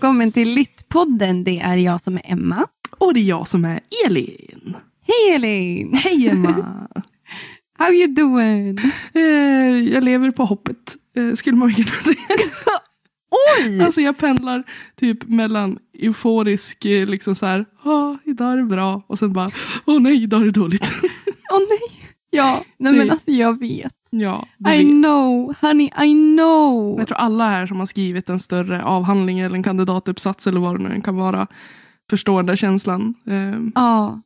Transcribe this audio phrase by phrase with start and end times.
[0.00, 1.44] välkommen till Littpodden.
[1.44, 2.66] Det är jag som är Emma.
[2.98, 4.76] Och det är jag som är Elin.
[5.06, 5.94] Hej Elin!
[5.94, 6.88] Hej Emma!
[7.78, 8.78] How you doing?
[9.12, 12.16] eh, jag lever på hoppet, eh, skulle man kunna säga.
[13.64, 13.82] Oj!
[13.82, 14.62] Alltså jag pendlar
[15.00, 19.50] typ mellan euforisk, eh, liksom så här, ah, idag är det bra, och sen bara,
[19.86, 20.92] åh nej, idag är det dåligt.
[21.52, 22.00] Åh nej!
[22.30, 23.92] Ja, nej Det- men alltså jag vet.
[24.10, 24.80] Ja, I vet.
[25.02, 26.98] know, honey, I know.
[26.98, 30.80] Jag tror alla här som har skrivit en större avhandling eller en kandidatuppsats eller vad
[30.80, 31.46] det nu kan vara
[32.10, 33.14] förstår den känslan.
[33.26, 34.20] Eh, Ja,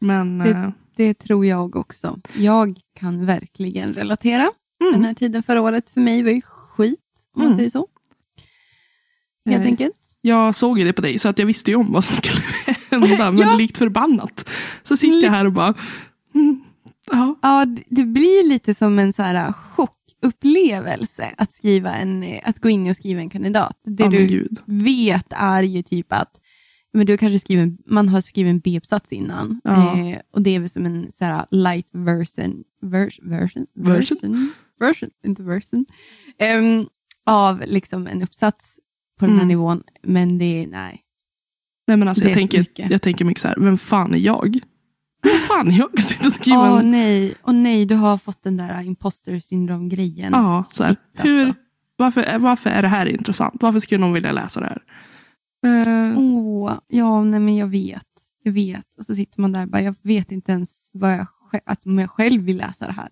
[0.00, 2.20] men Det- eh, det tror jag också.
[2.34, 4.48] Jag kan verkligen relatera.
[4.80, 7.00] Den mm, här tiden förra året för mig var ju skit,
[7.34, 7.56] om man Mm.
[7.58, 7.86] säger så.
[9.46, 9.96] Helt Eh, enkelt.
[10.20, 12.42] jag såg ju det på dig så att jag visste ju om vad som skulle
[12.90, 13.30] hända.
[13.32, 13.54] Men Ja.
[13.56, 14.48] likt förbannat
[14.82, 15.74] så sitter jag här och bara,
[16.34, 16.60] mm,
[17.10, 17.34] ja.
[17.42, 22.90] Ja, det- blir lite som en så här chockupplevelse att, skriva en, att gå in
[22.90, 23.80] och skriva en kandidat.
[23.84, 24.58] Det men du gud.
[24.66, 26.40] vet är ju typ att
[26.92, 29.60] men du har kanske skrivit, man har skrivit en B-uppsats innan.
[29.64, 29.98] Ja.
[29.98, 34.18] Eh, och det är väl som en så här light version, vers, version, Version?
[34.20, 35.86] version, version, inte version,
[36.38, 36.86] Ehm,
[37.26, 38.80] av liksom en uppsats
[39.18, 39.48] på den här Mm.
[39.48, 39.82] nivån.
[40.02, 41.02] Men det är, nej.
[41.86, 44.58] Nej men alltså jag tänker, jag tänker mycket så här, vem fan är jag?
[45.32, 46.90] Vem fan jag att sitta och skriva Åh en...
[46.90, 50.32] nej, åh nej, du har fått den där imposter syndrom-grejen.
[50.32, 50.90] Ja, så här.
[50.90, 51.28] Shit, alltså.
[51.28, 51.54] Hur,
[51.96, 53.54] varför, varför är det här intressant?
[53.60, 54.82] Varför skulle någon vilja läsa det här?
[55.66, 58.02] Eh, Åh, ja, nej men jag vet.
[58.42, 58.94] Jag vet.
[58.98, 61.26] Och så sitter man där och bara, jag vet inte ens vad jag,
[61.66, 63.08] att om jag själv vill läsa det här.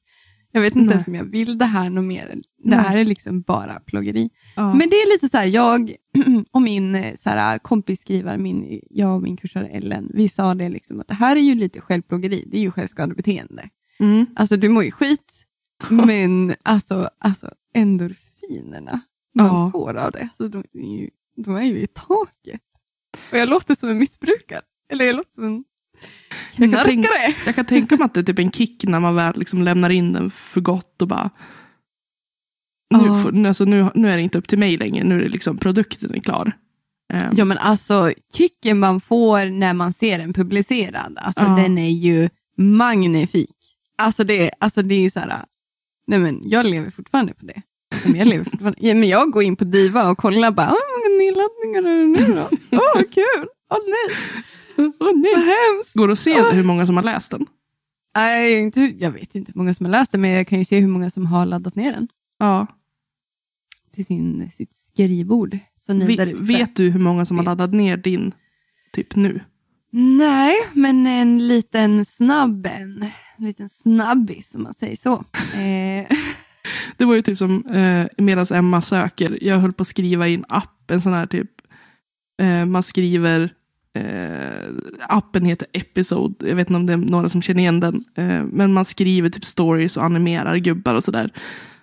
[0.56, 0.92] Jag vet inte Nej.
[0.94, 2.38] ens om jag vill det här något mer.
[2.64, 4.30] Det här är liksom bara plågeri.
[4.56, 4.74] ja.
[4.74, 5.94] Men det är lite så här, jag
[6.50, 10.69] och min eh, så här, kompisskrivare, min, jag och min kursare Ellen, vi sa det
[10.69, 12.44] liksom att det här är ju lite självplågeri.
[12.47, 13.69] Det är ju självskadebeteende.
[14.00, 14.26] mm.
[14.36, 15.32] Alltså du mår ju skit,
[15.91, 19.00] men alltså, alltså endorfinerna
[19.34, 19.70] man Ja.
[19.72, 22.60] får av det, alltså, de, är ju, de är ju i taket.
[23.32, 24.62] Och jag låter som en missbrukare.
[24.91, 25.64] Eller jag låter som en
[26.56, 27.08] Jag kan tänka-.
[27.46, 29.90] Jag kan tänka mig att det är typ en kick när man väl liksom lämnar
[29.90, 31.30] in den för gott och bara
[32.94, 35.22] nu, får, nu, alltså nu, nu är det inte upp till mig längre, nu är
[35.22, 36.52] det liksom produkten är klar.
[37.12, 41.48] Eh, Ja men alltså kicken man får när man ser den publicerad, alltså Ja.
[41.62, 42.28] den är ju
[42.58, 43.50] magnifik.
[43.98, 45.44] Alltså det, alltså det är så här,
[46.06, 47.62] nej men jag lever fortfarande på det.
[48.04, 50.70] Men jag, lever fortfarande, ja, men jag går in på Diva och kollar bara, "Ah,
[50.70, 52.48] hur många nedladdningar är det nu då?
[52.72, 54.16] Åh vad kul, åh nej,
[54.78, 55.32] åh, nej.
[55.34, 55.94] vad hemskt.
[55.94, 57.47] Går det att se hur många som har läst den?
[58.16, 60.64] Nej, inte, jag vet inte hur många som har läst den, men jag kan ju
[60.64, 62.66] se hur många som har laddat ner den Ja.
[63.94, 65.59] till sin, sitt skrivbord.
[65.87, 66.25] Så ni ute.
[66.34, 68.34] vet du hur många som har laddat ner din
[68.92, 69.41] typ nu?
[69.91, 73.03] Nej, men en liten snabb en.
[73.38, 75.25] En liten snabbis om man säger så.
[75.60, 76.06] Eh,
[76.97, 80.34] Det var ju typ som eh, medan Emma söker, jag höll på att skriva i
[80.34, 81.50] en app, en sån här typ,
[82.43, 83.54] eh, man skriver,
[83.96, 84.70] eh,
[85.08, 88.44] appen heter Episode, jag vet inte om det är några som känner igen den, eh,
[88.44, 91.32] men man skriver typ stories och animerar gubbar och sådär.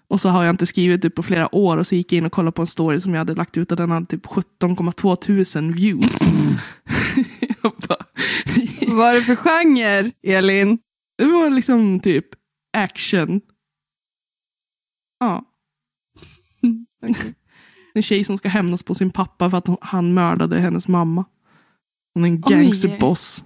[0.08, 2.26] Och så har jag inte skrivit det på flera år och så gick jag in
[2.26, 5.16] och kollade på en story som jag hade lagt ut och den hade typ 17,2
[5.16, 6.20] tusen views.
[7.62, 8.06] bara,
[8.88, 10.80] vad är det för genre, Elin?
[11.18, 12.26] det var liksom typ
[12.74, 13.42] action.
[15.20, 15.46] Ja.
[17.96, 21.26] En tjej som ska hämnas på sin pappa för att han mördade hennes mamma.
[22.14, 23.44] Hon är en gangsterboss.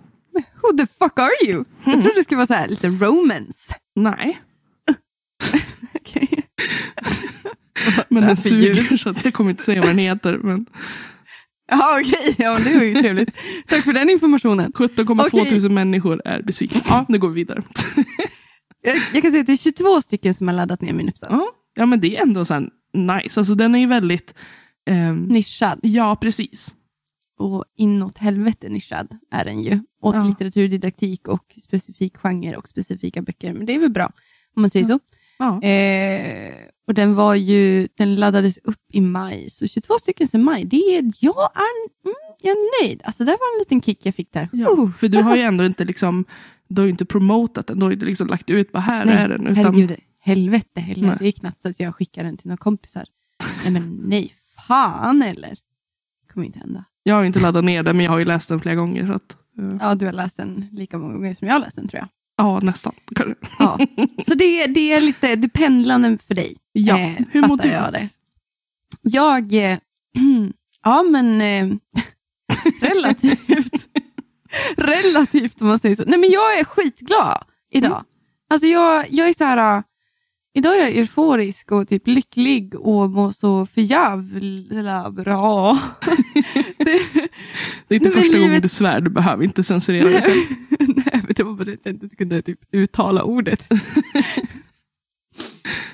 [0.61, 1.63] Who the fuck are you?
[1.85, 3.75] Jag trodde det skulle vara så här, lite romance.
[3.95, 4.37] Nej,
[5.95, 6.43] Okej.
[8.09, 10.37] men den suger så att jag kommer inte säga vad den heter.
[10.37, 10.65] Men
[11.71, 12.35] Jaha, okej.
[12.37, 13.29] Ja, men det var ju trevligt.
[13.67, 14.71] Tack för den informationen.
[14.71, 15.49] 17,2 Okej.
[15.49, 16.81] tusen människor är besvikna.
[16.85, 17.63] Ja, nu går vi vidare.
[18.81, 21.31] Jag, jag kan säga att det är 22 stycken som har laddat ner min uppsats.
[21.31, 22.59] Ja, ja men det är ändå så
[22.93, 23.39] nice.
[23.39, 24.33] Alltså den är ju väldigt...
[24.89, 25.79] ehm, Nischad.
[25.81, 26.75] ja, precis.
[27.37, 29.79] Och inåt helvete nischad är den ju.
[30.01, 30.23] Åt Ja.
[30.23, 33.53] litteraturdidaktik och specifik genre och specifika böcker.
[33.53, 34.05] Men det är väl bra,
[34.55, 34.99] om man säger så.
[35.39, 35.61] Ja.
[35.61, 36.53] Eh,
[36.87, 40.65] och den var ju, den laddades upp i maj, så 22 stycken sedan maj.
[40.65, 43.01] Det är, jag, är, mm, jag är nöjd.
[43.03, 44.49] Alltså det var en liten kick jag fick där.
[44.53, 44.91] Ja, Uh.
[44.93, 46.25] för du har ju ändå inte liksom,
[46.67, 49.15] du har inte promotat den, du har ju inte liksom lagt ut bara här Nej,
[49.15, 49.47] är den.
[49.47, 51.15] Utan, Herregud, helvete heller.
[51.19, 53.05] Det är knappt så att jag skickar den till några kompisar.
[53.63, 54.33] Nej men nej,
[54.67, 55.49] fan eller.
[55.49, 56.85] Det kommer inte hända.
[57.07, 59.07] Jag har inte laddat ner den, men jag har ju läst den flera gånger.
[59.07, 61.75] Så att, eh, Ja, du har läst den lika många gånger som jag har läst
[61.75, 62.07] den tror jag.
[62.37, 62.93] ja, nästan.
[63.59, 63.79] Ja.
[64.27, 66.57] Så det, det är lite det är pendlande för dig.
[66.71, 67.67] Ja, Eh, hur mår du?
[67.69, 68.09] Jag, det.
[69.01, 69.77] jag eh,
[70.83, 71.77] ja men eh,
[72.81, 73.87] relativt,
[74.77, 76.03] relativt om man säger så.
[76.07, 77.91] Nej men jag är skitglad idag.
[77.91, 78.03] Mm.
[78.49, 79.83] Alltså jag, jag är så här,
[80.57, 85.79] idag är jag euforisk och typ lycklig och mår så förjävla bra.
[86.77, 86.99] det,
[87.87, 90.57] Det är inte första gången livet- du svär, du behöver inte censurera dig själv.
[90.95, 93.67] Nej, men det var bara att jag inte kunde typ uttala ordet.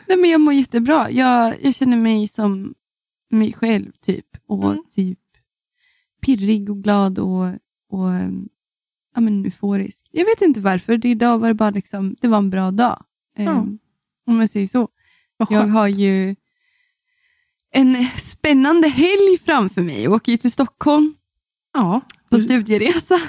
[0.07, 1.11] Nej, men jag mår jättebra.
[1.11, 2.73] Jag, jag känner mig som
[3.31, 4.25] mig själv typ.
[4.47, 4.83] Och Mm.
[4.95, 5.19] typ
[6.21, 7.45] pirrig och glad och,
[7.91, 8.49] och um,
[9.15, 10.07] ja, men euforisk.
[10.11, 10.97] Jag vet inte varför.
[10.97, 13.03] Det, idag var det bara liksom, det var en bra dag.
[13.37, 13.51] Ja.
[13.51, 13.79] Um,
[14.27, 14.87] om jag säger så.
[15.49, 16.35] Jag har ju
[17.75, 20.03] en spännande helg framför mig.
[20.03, 21.13] Jag åker ju till Stockholm
[21.73, 23.19] Ja, på studieresa.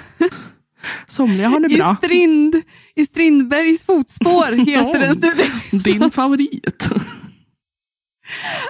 [1.09, 1.97] somliga har det I, bra.
[1.97, 2.63] Strind,
[2.95, 5.51] I Strindbergs fotspår heter den studien.
[6.01, 6.89] Din favorit.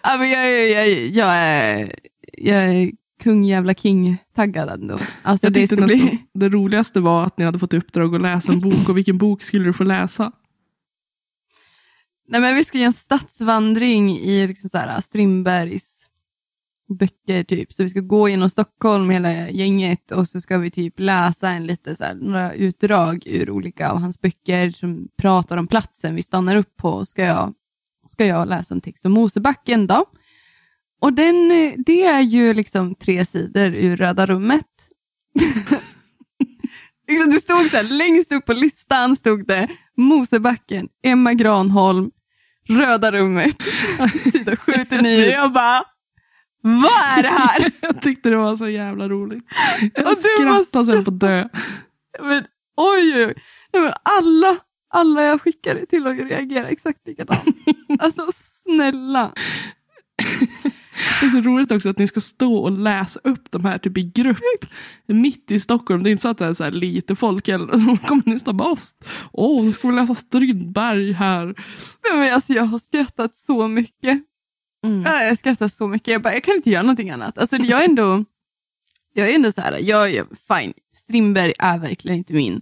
[0.02, 1.94] Ja, men jag, är- jag, är- jag, är,
[2.38, 2.90] jag är
[3.22, 4.98] kung jävla king-taggad ändå.
[5.22, 8.20] Alltså, Jag det, nästan, bli, det roligaste var att ni hade fått i uppdrag att
[8.22, 10.32] läsa en bok och vilken bok skulle du få läsa?
[12.28, 15.94] Nej, men vi ska göra en stadsvandring i liksom så här, äh, Strindbergs
[16.88, 17.44] böcker.
[17.44, 17.72] Typ.
[17.72, 21.66] Så vi ska gå genom Stockholm hela gänget och så ska vi typ läsa en
[21.66, 26.22] lite, så här, några utdrag ur olika av hans böcker som pratar om platsen vi
[26.22, 27.04] stannar upp på.
[27.04, 27.54] Ska jag,
[28.10, 30.04] ska jag läsa en text om Mosebacken då?
[31.00, 31.48] Och den,
[31.86, 34.66] det är ju liksom tre sidor ur Röda rummet.
[37.08, 42.10] liksom det stod så här, längst upp på listan stod det Mosebacken, Emma Granholm,
[42.68, 43.56] Röda rummet,
[44.32, 45.26] sida 79.
[45.26, 45.84] Jag bara,
[46.62, 47.70] vad är det här?
[47.80, 49.44] Jag tyckte det var så jävla roligt.
[49.94, 51.48] Jag Och skrattade sen på dö.
[52.20, 52.44] Men,
[52.76, 53.34] oj, oj.
[53.72, 54.56] Nej, men alla,
[54.94, 57.44] alla jag skickade till och reagerar exakt likadant.
[57.98, 59.32] Alltså snälla.
[61.20, 63.98] Det är så roligt också att ni ska stå och läsa upp de här typ
[63.98, 64.66] i grupp.
[65.06, 66.02] Mitt i Stockholm.
[66.02, 67.48] Det är inte så att det är så här lite folk.
[67.48, 68.76] Eller så kommer ni stå bara
[69.32, 71.44] Åh, nu ska vi läsa Strindberg här.
[71.46, 74.22] Nej, men alltså, jag har skrattat så mycket.
[74.84, 75.02] Mm.
[75.02, 76.08] Ja, Jag skrattar så mycket.
[76.08, 77.38] Jag, bara, jag kan inte göra någonting annat.
[77.38, 78.24] Alltså, jag är ändå,
[79.14, 80.72] jag är ändå så här, jag är fine.
[80.94, 82.60] Strindberg är verkligen inte min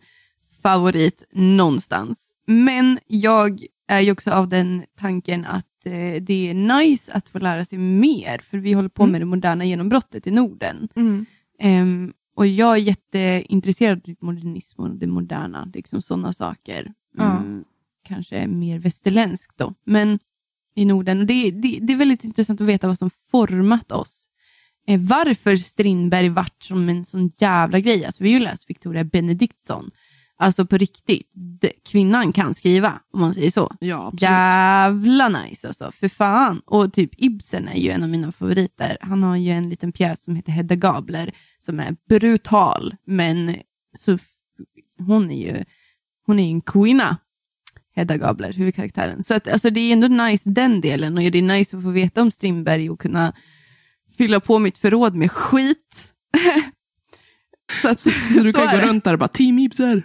[0.62, 2.32] favorit någonstans.
[2.46, 7.38] Men jag är ju också av den tanken att eh, det är nice att få
[7.38, 9.12] lära sig mer, för vi håller på Mm.
[9.12, 10.88] med det moderna genombrottet i Norden.
[10.96, 11.26] Mm.
[11.58, 16.92] Ehm, och jag är jätteintresserad av typ modernism och det moderna, liksom sådana saker.
[17.18, 17.64] Mm,
[18.08, 20.18] kanske mer västerländskt då, men
[20.74, 21.20] i Norden.
[21.20, 24.28] Och det, det, det är väldigt intressant att veta vad som format oss.
[24.86, 28.04] Eh, varför Strindberg vart som en sån jävla grej.
[28.04, 29.90] Alltså, vi har ju läst Victoria Benediktsson.
[30.42, 33.76] Alltså på riktigt, det, kvinnan kan skriva, om man säger så.
[33.80, 34.22] Ja, absolut.
[34.22, 36.62] Jävla nice alltså, för fan.
[36.64, 38.98] Och typ Ibsen är ju en av mina favoriter.
[39.00, 43.56] Han har ju en liten pjäs som heter Hedda Gabler som är brutal, men
[43.98, 44.18] så,
[44.98, 45.64] hon är ju
[46.26, 47.16] hon är en kvinna,
[47.94, 49.22] Hedda Gabler, huvudkaraktären.
[49.22, 51.90] Så att, alltså, det är ändå nice den delen och det är nice att få
[51.90, 53.32] veta om Strindberg och kunna
[54.18, 56.12] fylla på mitt förråd med skit.
[57.82, 58.10] så att, Så
[58.42, 58.86] du kan så gå det.
[58.88, 60.02] runt där och bara Team Ibser.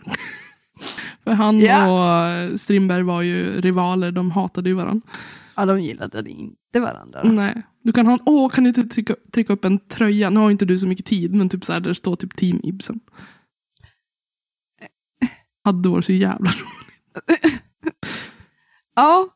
[1.23, 1.91] För han Ja.
[2.53, 5.07] och Strindberg var ju rivaler, de hatade ju varandra.
[5.55, 7.23] Ja, de gillade inte varandra.
[7.23, 7.29] då.
[7.29, 7.61] Nej.
[7.83, 10.29] Du kan ha en, åh kan du inte trycka, trycka upp en tröja?
[10.29, 12.35] Nu har inte du så mycket tid, men typ så här där det står typ
[12.35, 12.99] Team Ibsen.
[15.63, 17.53] Hade varit så jävla roligt.
[18.95, 19.27] Ja,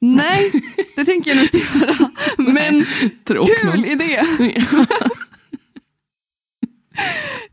[0.00, 0.50] nej,
[0.96, 2.10] det tänker jag nog inte göra.
[2.52, 3.90] Men kul Tråkmåns.
[3.90, 4.20] idé.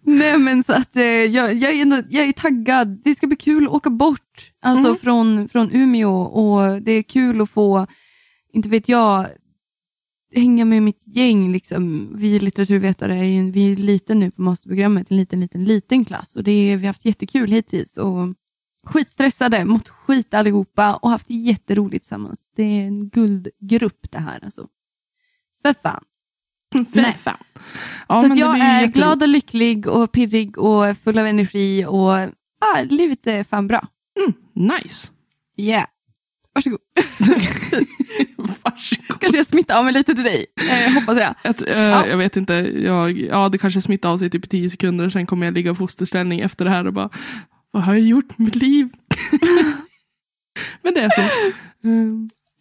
[0.05, 3.01] Nej men så att eh, jag, jag, är ändå, jag är taggad.
[3.03, 4.97] Det ska bli kul att åka bort alltså Mm.
[4.97, 7.87] från, från Umeå och det är kul att få,
[8.53, 9.27] inte vet jag,
[10.35, 11.51] hänga med mitt gäng.
[11.51, 12.11] Liksom.
[12.15, 16.35] Vi litteraturvetare är ju, vi är liten nu på masterprogrammet, en liten, liten, liten klass
[16.35, 17.97] och det är, vi har haft jättekul hittills.
[17.97, 18.33] Och
[18.87, 22.49] skitstressade, mått skit allihopa och haft jätteroligt tillsammans.
[22.55, 24.39] Det är en guldgrupp det här.
[24.43, 24.67] Alltså.
[25.61, 26.03] För fan.
[26.95, 27.17] Nej.
[27.23, 27.37] Fan.
[28.07, 28.93] Ja, så jag är jätteroligt.
[28.95, 33.87] glad och lycklig och pirrig och full av energi och ah, livet är fan bra.
[34.19, 34.33] Mm,
[34.83, 35.07] nice.
[35.57, 35.85] Yeah.
[36.55, 36.79] Varsågod.
[38.37, 39.19] Varsågod.
[39.19, 41.35] Kanske jag smittar av mig lite till dig, eh, hoppas jag.
[41.43, 42.07] Jag, t- eh, Ja.
[42.07, 42.53] jag vet inte,
[42.83, 45.75] jag, ja det kanske smittar av sig typ tio sekunder, sen kommer jag ligga i
[45.75, 47.09] fosterställning efter det här och bara,
[47.71, 48.89] vad har jag gjort med mitt liv?
[50.81, 51.21] Men det är så.
[51.85, 51.89] Eh,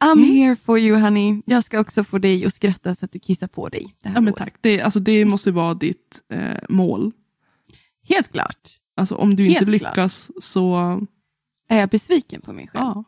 [0.02, 0.24] I'm Mm.
[0.24, 1.42] here for you honey.
[1.46, 3.94] Jag ska också få dig att skratta så att du kissar på dig.
[4.02, 4.36] Det ja men året.
[4.36, 7.12] tack, det, alltså, det måste vara ditt eh, mål.
[8.08, 8.68] Helt klart.
[8.96, 9.90] Alltså om du Helt inte klart.
[9.96, 10.76] lyckas så,
[11.68, 12.84] Är jag besviken på mig själv?
[12.84, 13.04] ja.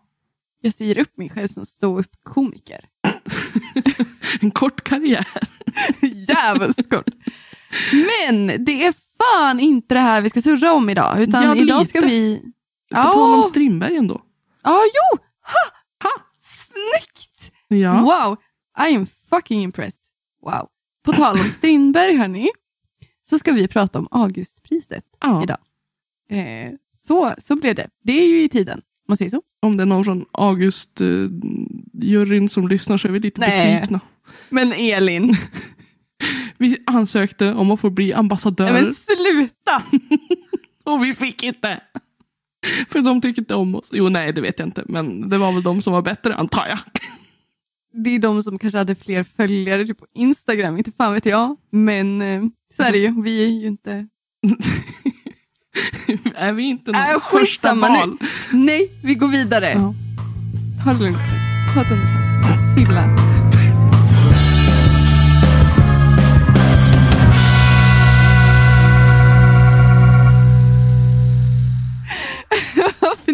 [0.60, 2.84] Jag säger upp mig själv som stå-upp-komiker.
[4.40, 5.26] En kort karriär.
[6.28, 7.08] Jävligt kort.
[7.92, 11.22] Men det är fan inte det här vi ska surra om idag.
[11.22, 12.42] Utan Ja, idag ska vi...
[12.90, 14.20] På tal om Strindberg ändå.
[14.62, 15.18] ja jo!
[15.42, 15.70] Ha!
[16.74, 16.80] Ha!
[17.76, 18.00] Ja.
[18.00, 18.36] Wow,
[18.88, 20.04] I am fucking impressed.
[20.42, 20.68] Wow.
[21.04, 22.48] På tal om Strindberg hörni,
[23.28, 25.42] så ska vi prata om Augustpriset ja.
[25.42, 25.58] idag.
[26.30, 27.88] Eh, så, så blev det.
[28.02, 29.42] Det är ju i tiden, om man säger så.
[29.62, 33.50] Om det är någon från August-juryn som lyssnar så är vi lite Nej.
[33.50, 34.00] besvikna.
[34.48, 35.36] Men Elin,
[36.58, 39.82] Vi ansökte om att få bli ambassadör nej, men sluta!
[40.84, 41.80] och vi fick inte.
[42.88, 43.88] För de tycker inte om oss.
[43.92, 44.82] Jo, nej, det vet jag inte.
[44.88, 46.78] Men det var väl de som var bättre, antar jag.
[48.04, 51.56] Det är de som kanske hade fler följare typ på Instagram, inte fan vet jag.
[51.70, 52.42] Men eh,
[52.74, 54.06] så är det ju, vi är ju inte...
[56.34, 57.98] är vi inte Äh, någons första skitsamma nu.
[57.98, 58.16] val?
[58.52, 59.70] Nej, vi går vidare.
[59.72, 59.94] Ja.
[60.84, 61.18] Ta det lugnt.
[61.74, 62.10] Ta det lugnt.
[62.76, 63.33] Chilla.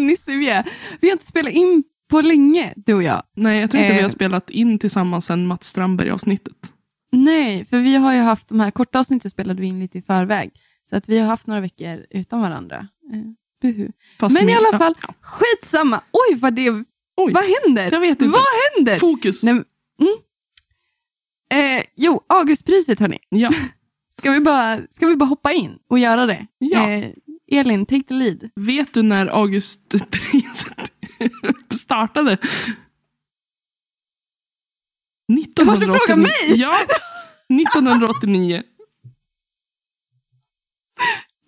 [0.01, 0.69] Fnissig vi är.
[1.01, 3.23] Vi har inte spelat in på länge, du och jag.
[3.35, 3.97] Nej, jag tror inte Eh.
[3.97, 6.53] vi har spelat in tillsammans sen Mats Strandberg-avsnittet.
[7.11, 10.01] Nej, för vi har ju haft de här korta avsnitten spelade vi in lite i
[10.01, 10.51] förväg.
[10.89, 12.87] Så att vi har haft några veckor utan varandra.
[13.13, 13.21] Eh,
[13.61, 13.91] buhu.
[14.19, 15.13] Fast Men i alla fall, ja.
[15.21, 16.01] skitsamma.
[16.11, 16.69] Oj, vad det...
[17.17, 17.91] Oj, Vad händer?
[17.91, 18.25] jag vet inte.
[18.25, 18.41] Vad
[18.75, 18.95] händer?
[18.99, 19.43] Fokus.
[19.43, 19.63] Nej, mm.
[21.77, 23.17] eh, jo, Augustpriset hörni.
[23.29, 23.49] Ja.
[24.17, 26.47] Ska vi, bara, ska vi bara hoppa in och göra det?
[26.57, 26.89] Ja.
[26.89, 27.11] Eh,
[27.51, 28.49] Elin, take the lead.
[28.55, 30.91] Vet du när Augustpriset
[31.73, 32.37] startade?
[35.39, 35.79] 1989.
[35.79, 36.59] du frågar mig?
[36.61, 36.77] Ja,
[37.61, 38.63] 1989.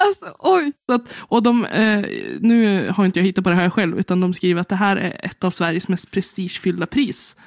[0.03, 0.71] Alltså, oj.
[0.87, 2.05] Att, och de, eh,
[2.39, 4.95] nu har inte jag hittat på det här själv, utan de skriver att det här
[4.95, 7.37] är ett av Sveriges mest prestigefyllda pris.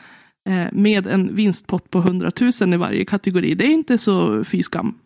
[0.49, 3.55] Eh, med en vinstpott på 100 000 i varje kategori.
[3.55, 4.99] Det är inte så fy skam.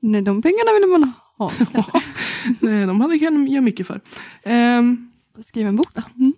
[0.00, 1.52] Nej, de pengarna vill man ha.
[2.62, 4.00] Eh, de hade kunnat göra mycket för.
[4.42, 5.10] Ehm,
[5.44, 6.02] Skriv en bok då.
[6.18, 6.32] Mm.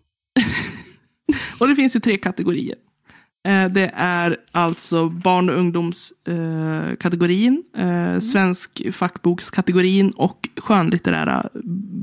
[1.61, 2.77] Och det finns ju tre kategorier.
[3.49, 11.49] Eh, Det är alltså barn och ungdomskategorin, eh, eh, svensk fackbokskategorin och skönlitterära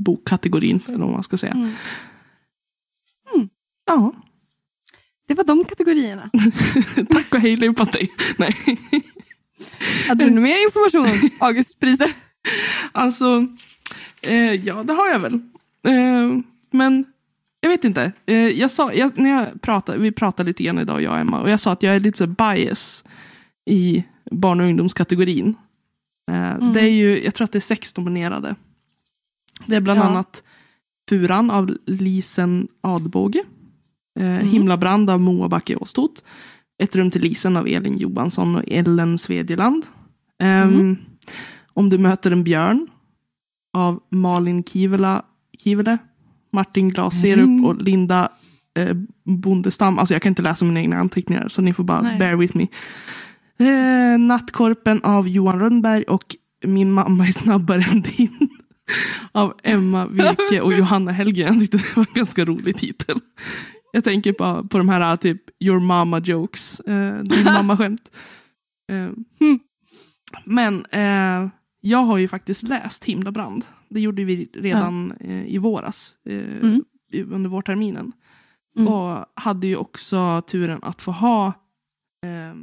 [0.04, 1.52] bokkategorin, eller vad man ska säga.
[1.52, 1.70] Mm.
[3.86, 4.12] Ja,
[5.28, 6.30] Det var de kategorierna.
[7.10, 8.10] tack och hej leverpastej.
[8.38, 8.56] Nej,
[10.08, 12.10] Hade du mer information om Augustpriset?
[12.92, 13.46] alltså,
[14.22, 15.34] eh, ja det har jag väl.
[15.86, 16.38] Eh,
[16.70, 17.04] men
[17.60, 18.12] jag vet inte.
[18.26, 21.40] Eh, jag sa, jag, när jag pratade, vi pratade lite grann idag, jag och Emma,
[21.40, 23.04] och jag sa att jag är lite så bias
[23.66, 25.54] i barn och ungdomskategorin.
[26.30, 26.72] Eh, Mm.
[26.72, 28.54] Det är ju, jag tror att det är sex nominerade.
[29.66, 30.04] Det är bland Ja.
[30.04, 30.42] annat
[31.08, 33.44] Furan av Lisen Adbåge.
[34.20, 34.48] Eh, Mm.
[34.48, 36.24] Himlabrand av Moa Backe Åstot.
[36.80, 39.86] Ett rum till Lisen av Elin Johansson och Ellen Svedjeland.
[40.42, 40.96] Ehm, Mm.
[41.74, 42.86] Om du möter en björn
[43.72, 45.22] av Malin Kivela,
[45.58, 45.98] Kivele,
[46.52, 48.28] Martin Glaserup och Linda
[48.78, 49.98] eh, Bondestam.
[49.98, 52.18] Alltså jag kan inte läsa mina egna anteckningar så ni får bara Nej.
[52.18, 52.66] bear with me.
[53.58, 58.48] Eh, Nattkorpen av Johan Rönnberg och Min mamma är snabbare än din.
[59.32, 61.54] Av Emma Virke och Johanna Hellgren.
[61.54, 63.18] Jag tyckte det var en ganska rolig titel.
[63.92, 66.80] Jag tänker på, på de här typ Your mama jokes.
[66.80, 68.10] Eh, din mamma skämt.
[68.92, 69.08] Eh,
[70.44, 71.48] men eh,
[71.80, 73.64] jag har ju faktiskt läst Himlabrand.
[73.88, 76.16] Det gjorde vi redan eh, i våras.
[76.24, 76.84] Eh, Mm.
[77.30, 78.12] Under vårterminen.
[78.76, 78.92] Mm.
[78.92, 81.52] Och hade ju också turen att få ha
[82.26, 82.54] eh,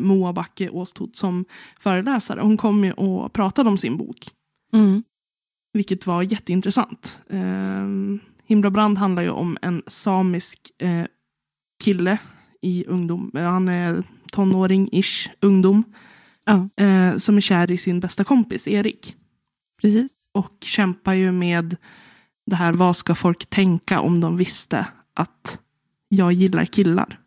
[0.00, 1.44] Moa Backe Åstot som
[1.80, 2.40] föreläsare.
[2.40, 4.30] Hon kom ju och pratade om sin bok.
[4.72, 5.02] Mm.
[5.72, 7.22] Vilket var jätteintressant.
[7.26, 11.04] Um, Himlabrand handlar ju om en samisk eh,
[11.84, 12.18] kille
[12.62, 13.30] i ungdom.
[13.34, 14.02] Eh, Han är
[14.32, 15.84] tonåring-ish, ungdom.
[16.44, 16.84] Ja.
[16.84, 19.16] Eh, som är kär i sin bästa kompis Erik.
[19.80, 20.28] Precis.
[20.32, 21.76] Och kämpar ju med
[22.46, 25.58] det här, vad ska folk tänka om de visste att
[26.08, 27.18] jag gillar killar?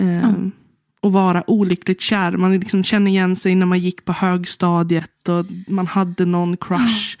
[0.00, 0.34] Eh, Ja.
[1.02, 2.36] Och vara olyckligt kär.
[2.36, 7.18] Man liksom känner igen sig när man gick på högstadiet och man hade någon crush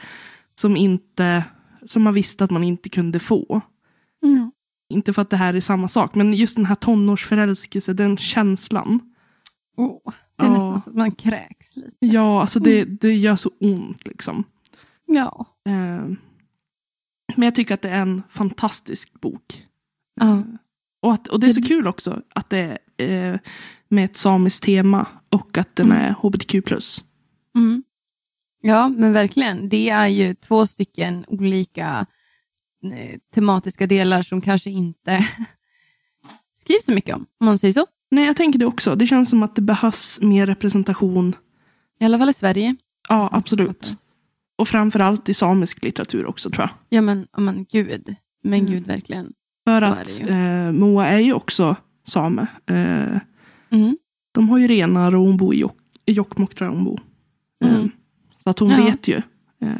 [0.54, 1.44] som inte
[1.90, 3.60] som man visste att man inte kunde få.
[4.24, 4.50] Mm.
[4.92, 9.00] Inte för att det här är samma sak, men just den här tonårsförälskelse, den känslan.
[9.76, 10.52] Oh, det är Ja.
[10.52, 11.96] nästan så att man kräks lite.
[12.00, 14.44] Ja, alltså det, det gör så ont liksom.
[15.06, 15.46] Ja.
[15.68, 16.04] Eh,
[17.36, 19.66] men jag tycker att det är en fantastisk bok.
[20.20, 20.42] ja.
[21.02, 23.38] Och, att, och det är så kul också att det är eh,
[23.88, 25.98] med ett samiskt tema och att den Mm.
[26.02, 26.54] är hbtq+.
[27.56, 27.82] Mm.
[28.60, 29.68] Ja, men verkligen.
[29.68, 32.06] Det är ju två stycken olika
[32.94, 35.26] eh, tematiska delar som kanske inte
[36.56, 37.86] skrivs så mycket om, om man säger så.
[38.10, 38.94] Nej, jag tänker det också.
[38.96, 41.34] Det känns som att det behövs mer representation.
[42.00, 42.76] I alla fall i Sverige.
[43.08, 43.94] Ja, absolut.
[44.58, 46.70] Och framförallt i samisk litteratur också tror jag.
[46.88, 48.14] Ja, men, men gud.
[48.42, 48.72] Men Mm.
[48.72, 49.32] gud, verkligen.
[49.66, 50.28] För Så är att ju.
[50.28, 51.76] eh, Moa är ju också
[52.06, 52.46] same.
[52.66, 53.20] Eh,
[53.72, 53.96] Mm.
[54.32, 55.76] de har ju renar och hon bor i Jok-
[56.06, 57.00] Jokkmokk tror jag hon bor.
[57.64, 57.90] Eh, Mm.
[58.44, 58.84] Så att hon Ja.
[58.84, 59.16] vet ju
[59.62, 59.70] eh,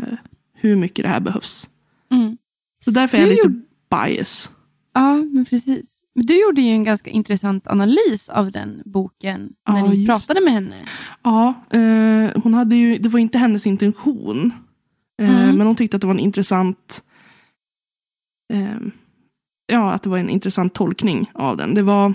[0.54, 1.68] hur mycket det här behövs.
[2.10, 2.36] Mm.
[2.84, 4.50] Så därför är jag Du lite gjorde- bias.
[4.94, 5.96] Ja, men precis.
[6.14, 10.06] Men du gjorde ju en ganska intressant analys av den boken Ja, när ni just
[10.08, 10.84] pratade med henne.
[11.22, 14.52] Ja, eh, hon hade ju, det var inte hennes intention.
[15.22, 15.56] Eh, Mm.
[15.56, 17.04] Men hon tyckte att det var en intressant
[18.52, 18.76] eh,
[19.66, 21.74] Ja, att det var en intressant tolkning av den.
[21.74, 22.14] Det var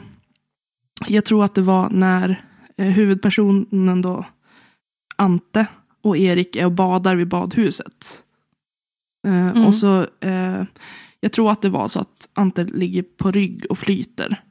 [1.07, 2.41] Jag tror att det var när
[2.77, 4.25] eh, huvudpersonen då
[5.15, 5.67] Ante
[6.05, 8.23] och Erik är och badar vid badhuset.
[9.27, 9.65] Eh, Mm.
[9.65, 10.63] Och så eh,
[11.19, 14.41] Jag tror att det var så att Ante ligger på rygg och flyter.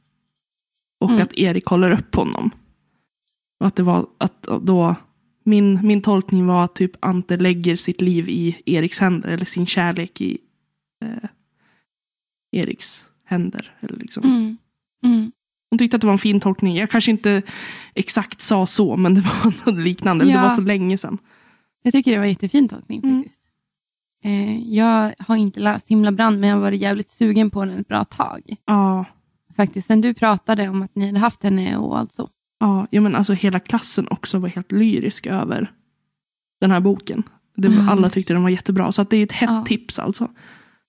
[1.00, 1.23] Och Mm.
[1.23, 2.50] att Erik håller upp honom.
[3.61, 4.94] Och att det var att då
[5.44, 9.28] min, min tolkning var att typ Ante lägger sitt liv i Eriks händer.
[9.28, 10.38] Eller sin kärlek i
[11.04, 11.28] eh,
[12.52, 13.76] Eriks händer.
[13.80, 14.25] Eller liksom.
[14.25, 14.56] Mm.
[15.04, 15.32] Mm.
[15.70, 16.76] Hon tyckte att det var en fin tolkning.
[16.76, 17.42] Jag kanske inte
[17.94, 20.25] exakt sa så, men det var något liknande.
[20.25, 20.42] Det Ja.
[20.42, 21.18] var så länge sedan.
[21.87, 23.17] Jag tycker det var en jättefin tolkning Mm.
[23.23, 23.41] faktiskt.
[24.25, 27.88] Eh, jag har inte läst Himlabrand, men jag har varit jävligt sugen på den ett
[27.88, 28.57] bra tag.
[28.67, 29.05] Ja,
[29.57, 32.29] Faktiskt, sen du pratade om att ni hade haft henne och allt så.
[32.61, 35.73] ja, ja, men alltså hela klassen också var helt lyrisk över
[36.61, 37.23] den här boken.
[37.57, 37.88] Det var, Mm.
[37.88, 38.93] Alla tyckte den var jättebra.
[38.93, 39.64] Så det är ett hett Ja.
[39.67, 40.31] tips alltså.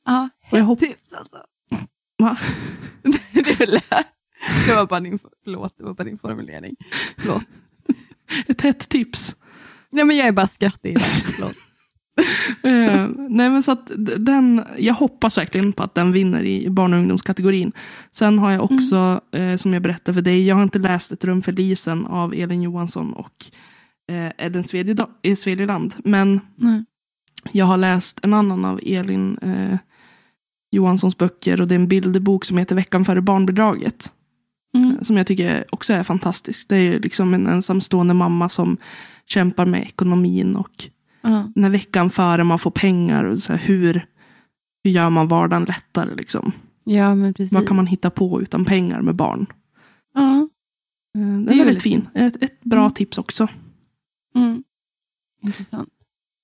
[0.06, 1.38] Ja, hopp- tips alltså.
[2.18, 2.38] Va?
[3.34, 4.06] det, lät-
[4.68, 6.76] det var bara din, förlåt, det var bara din formulering.
[7.18, 7.44] Förlåt.
[8.48, 9.36] Ett hett tips.
[9.96, 10.98] Nej, men jag är bara skrattig.
[12.64, 16.94] Eh, nej men så att den, jag hoppas verkligen på att den vinner i barn
[16.94, 17.72] och ungdomskategorin.
[18.12, 21.24] Sen har jag också, eh, som jag berättade för dig, jag har inte läst Ett
[21.24, 23.46] rum för Lisen av Elin Johansson och
[24.12, 24.64] eh, Ellen
[25.36, 25.94] Svedjeland.
[25.98, 26.84] Men Nej.
[27.52, 29.40] jag har läst en annan av Elin
[30.72, 34.12] Johanssons böcker och det är en bilderbok som heter Veckan före barnbidraget.
[34.76, 35.04] Mm.
[35.04, 36.70] Som jag tycker också är fantastisk.
[36.70, 38.78] Det är liksom en ensamstående mamma som
[39.28, 40.90] kämpar med ekonomin och
[41.22, 41.52] Ja.
[41.56, 43.24] när veckan före man får pengar.
[43.24, 44.06] Och så här, hur,
[44.84, 46.16] hur gör man vardagen lättare?
[46.16, 46.52] Liksom?
[46.84, 47.54] ja, men precis.
[47.54, 49.46] Vad kan man hitta på utan pengar med barn?
[50.14, 50.50] Ja.
[51.18, 52.08] Eh, Den Det är är väldigt fin.
[52.14, 52.94] Ett, ett bra Mm.
[52.94, 53.48] tips också.
[54.36, 54.64] Mm.
[55.44, 55.90] Intressant.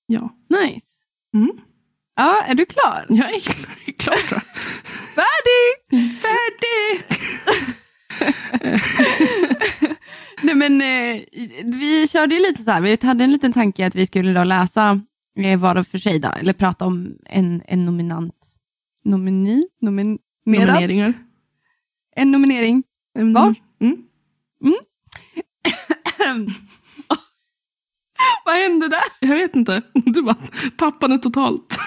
[0.06, 0.36] Ja.
[0.48, 0.86] Nice.
[1.34, 1.52] Mm.
[2.16, 3.06] Ja, är du klar?
[3.08, 3.40] Jag är
[3.98, 4.14] klar.
[5.14, 6.10] Färdig!
[6.20, 7.04] Färdig!
[10.42, 11.22] Nej, men, eh,
[11.64, 14.44] vi körde ju lite så här, vi hade en liten tanke att vi skulle då
[14.44, 15.00] läsa
[15.38, 18.34] eh, var och för sig, då, eller prata om en, en nominant.
[19.04, 19.66] Nomini?
[19.80, 20.18] Nominerad?
[20.46, 21.12] Nomineringar.
[22.16, 22.82] En nominering.
[23.18, 23.32] Mm.
[23.32, 23.54] Var?
[23.80, 23.96] Mm.
[28.44, 29.00] Vad hände där?
[29.20, 29.82] Jag vet inte.
[29.94, 30.36] Du bara
[30.76, 31.78] tappade totalt.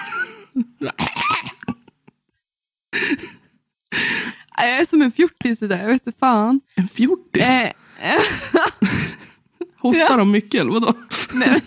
[4.56, 6.60] Jag är som en fjortis idag, jag vet inte fan.
[6.74, 7.42] En fjortis?
[7.42, 7.72] Eh,
[9.78, 10.94] Hostar de mycket eller vadå?
[11.32, 11.60] nej,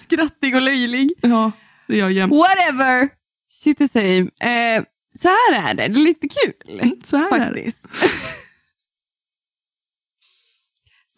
[0.00, 1.12] Skrattig och löjlig.
[1.20, 1.52] Ja,
[1.88, 2.32] det gör jag jämt.
[2.32, 3.08] Whatever!
[3.64, 4.18] Shit the same.
[4.40, 4.84] Eh,
[5.18, 6.78] så här är det, det är lite kul.
[6.80, 7.46] Mm, Så här är det.
[7.46, 7.86] faktiskt.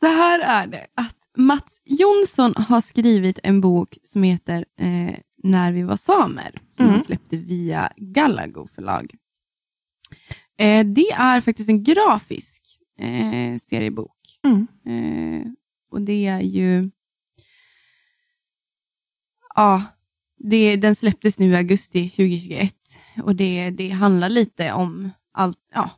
[0.01, 5.73] Så här är det att Mats Jonsson har skrivit en bok som heter eh, När
[5.73, 6.97] vi var samer, som Mm.
[6.97, 9.15] han släppte via Galago förlag.
[10.59, 12.62] Eh, det är faktiskt en grafisk
[12.99, 14.17] eh, seriebok.
[14.45, 14.67] Mm.
[14.87, 15.47] Eh,
[15.91, 16.91] och det är ju...
[19.55, 19.83] Ja,
[20.38, 22.75] det, den släpptes nu i augusti 2021
[23.23, 25.91] och det, det handlar lite om allt, ja,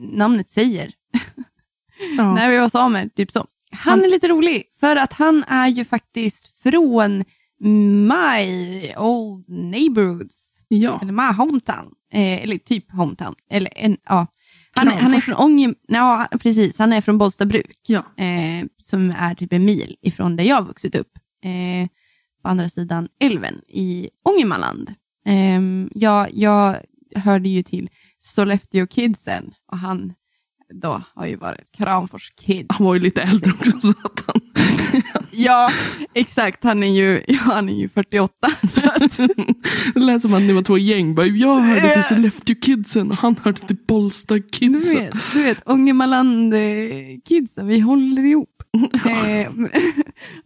[0.00, 0.92] namnet säger.
[2.16, 2.34] Ja.
[2.34, 3.38] När vi var samer, typ så.
[3.70, 7.24] Han Han- är lite rolig för att han är ju faktiskt från
[8.08, 10.98] my old neighborhoods, ja.
[11.02, 13.34] eller my hometown, eh, eller typ hometown.
[13.50, 14.26] Eller en, ja.
[14.72, 17.98] han, han är från Ånge, ja, precis, han är från Bollstabruk ja.
[18.16, 21.18] eh, som är typ en mil ifrån där jag har vuxit upp.
[21.44, 21.88] Eh,
[22.42, 24.94] på andra sidan älven i Ångermanland.
[25.26, 25.60] Eh,
[25.94, 26.76] jag, jag
[27.14, 30.14] hörde ju till Sollefteå Kidsen och han
[30.74, 32.66] då har ju varit Kramfors Kids.
[32.68, 33.80] Han var ju lite äldre också.
[33.80, 34.40] Så att han...
[35.30, 35.72] Ja,
[36.14, 36.64] exakt.
[36.64, 38.32] Han är ju, ja, han är ju 48.
[38.72, 39.16] Så att,
[39.94, 41.14] Det lät som att ni var två gäng.
[41.14, 45.00] Bara, jag hörde till Sollefteå kidsen och han hörde till Bollsta du kidsen.
[45.04, 46.60] vet, du vet Ångermanland eh,
[47.28, 48.62] Kidsen, vi håller ihop.
[49.06, 49.52] Eh,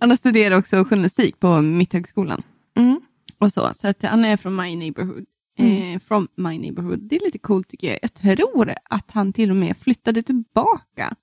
[0.00, 2.42] han har studerat också journalistik på Mitthögskolan.
[2.76, 3.00] Mm.
[3.38, 3.70] och så.
[3.74, 5.24] Så att han är från my neighborhood.
[5.59, 5.95] Mm.
[5.95, 7.09] Eh, from my neighborhood.
[7.09, 7.99] Det är lite coolt tycker jag.
[8.03, 11.15] Jag tror att han till och med flyttade tillbaka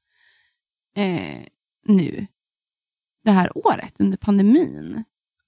[0.95, 1.43] eh,
[1.85, 2.27] nu
[3.23, 5.03] det här året under pandemin.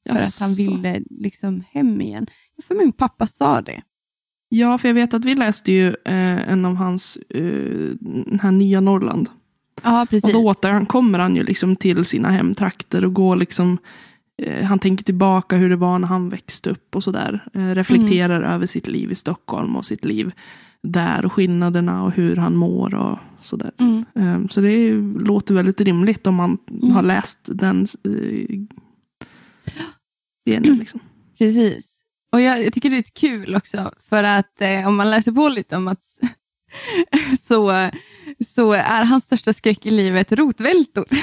[0.10, 0.72] För att han Jaså.
[0.72, 2.28] ville liksom hem igen.
[2.68, 3.82] För min pappa sa det.
[4.50, 8.52] Ja, för jag vet att vi läste ju eh, en av hans, eh, den här
[8.52, 9.30] Nya Norrland.
[9.84, 10.24] Ja, precis.
[10.36, 13.78] Och då återkommer han ju liksom till sina hemtrakter och går liksom
[14.64, 17.50] han tänker tillbaka hur det var när han växte upp och sådär.
[17.54, 20.32] Eh, reflekterar över sitt liv i Stockholm och sitt liv
[20.84, 23.72] där och skillnaderna och hur han mår och sådär.
[23.80, 24.06] Mm.
[24.16, 26.92] Eh, så det låter väldigt rimligt om man Mm.
[26.92, 28.60] har läst den eh,
[30.46, 30.78] delen.
[30.78, 31.00] Liksom.
[31.38, 32.02] Precis.
[32.34, 35.32] Och jag, jag tycker det är lite kul också, för att eh, om man läser
[35.32, 36.04] på lite om att
[37.42, 37.90] så,
[38.48, 41.06] så är hans största skräck i livet rotvältor.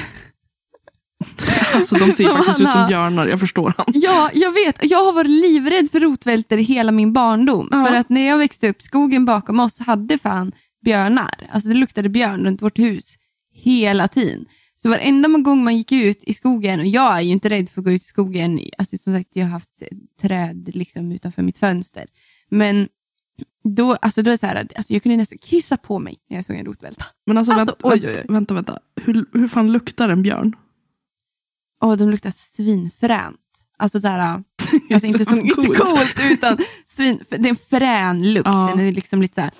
[1.73, 3.85] Alltså, de ser faktiskt ut som björnar, jag förstår han.
[3.93, 4.77] Ja, jag vet.
[4.91, 7.67] Jag har varit livrädd för rotvältor hela min barndom.
[7.71, 7.85] Ja.
[7.85, 10.51] För att när jag växte upp, skogen bakom oss hade fan
[10.85, 11.29] björnar.
[11.51, 13.15] Alltså det luktade björn runt vårt hus
[13.53, 14.45] hela tiden.
[14.75, 17.81] Så varenda gång man gick ut i skogen, och jag är ju inte rädd för
[17.81, 19.83] att gå ut i skogen, alltså som sagt jag har haft
[20.21, 22.05] träd liksom utanför mitt fönster.
[22.49, 22.87] Men
[23.63, 26.45] då, alltså då är så här, alltså jag kunde nästan kissa på mig när jag
[26.45, 27.05] såg en rotvälta.
[27.25, 28.33] Men alltså, Alltså, vänta, oj, oj, oj.
[28.33, 28.79] vänta, vänta.
[29.01, 30.55] Hur, hur fan luktar en björn?
[31.81, 33.37] Och de luktar svinfränt.
[33.77, 34.19] Alltså så här,
[34.93, 35.77] Alltså inte, som, inte Coolt.
[35.79, 38.47] coolt, utan svin, det är en frän lukt.
[38.47, 38.73] Ja.
[38.75, 39.51] Den är liksom lite så här,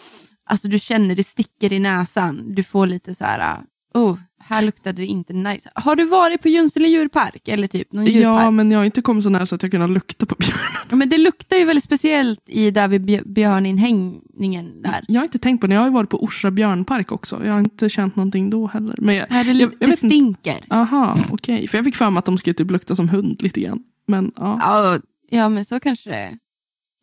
[0.45, 2.55] alltså du känner det sticker i näsan.
[2.55, 3.62] Du får lite så här,
[3.93, 5.69] oh, här luktade det inte nice.
[5.75, 7.47] Har du varit på Junsele djurpark?
[7.47, 8.23] Eller typ någon djurpark?
[8.41, 10.99] Ja, men jag har inte kommit så nära så att jag kunnat lukta på björnen.
[10.99, 15.06] men det luktar ju väldigt speciellt i där vid bj- björninhängningen där.
[15.08, 15.73] Jag har inte tänkt på det.
[15.73, 17.45] Jag har ju varit på Orsa björnpark också.
[17.45, 18.95] Jag har inte känt någonting då heller.
[19.02, 19.97] Men jag, det, jag, jag det inte.
[19.97, 20.58] stinker.
[20.69, 21.67] Aha, okej.
[21.67, 23.84] För jag fick för mig att de skulle typ lukta som hund lite grann.
[24.08, 24.99] Men ja, Ja,
[25.30, 26.38] ja, men så kanske det är.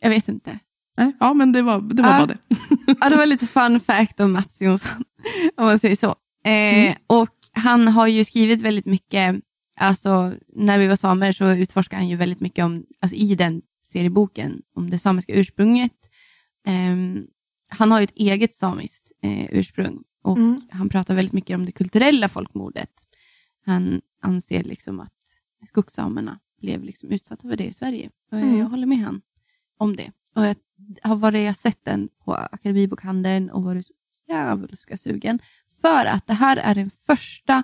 [0.01, 0.59] Jag vet inte.
[0.99, 2.19] Nej, ja men det var, det var Ja.
[2.19, 2.39] bara det.
[3.01, 5.05] Ja, det var lite fun fact om Mats Jonsson,
[5.57, 6.15] om man säger så.
[6.51, 9.37] Eh, Och han har ju skrivit väldigt mycket,
[9.81, 13.63] alltså när vi var samer så utforskade han ju väldigt mycket om, alltså i den
[13.85, 15.93] serieboken, om det samiska ursprunget.
[16.67, 17.27] Ehm,
[17.71, 20.61] han har ju ett eget samiskt eh, ursprung och Mm.
[20.71, 22.91] han pratar väldigt mycket om det kulturella folkmordet.
[23.65, 25.13] Han anser liksom att
[25.69, 28.11] skogssamerna blev liksom utsatta för det i Sverige.
[28.33, 28.59] Och jag, Mm.
[28.59, 29.21] jag håller med han
[29.79, 30.13] om det.
[30.35, 30.57] Och jag
[31.03, 33.93] har varit, jag sett den på Akademibokhandeln och varit så
[34.29, 35.39] djävulska sugen.
[35.87, 37.63] För att det här är den första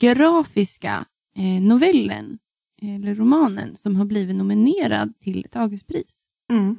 [0.00, 1.04] grafiska
[1.36, 2.38] eh, novellen,
[2.82, 6.24] eller romanen, som har blivit nominerad till ett Augustpris.
[6.50, 6.76] Mm.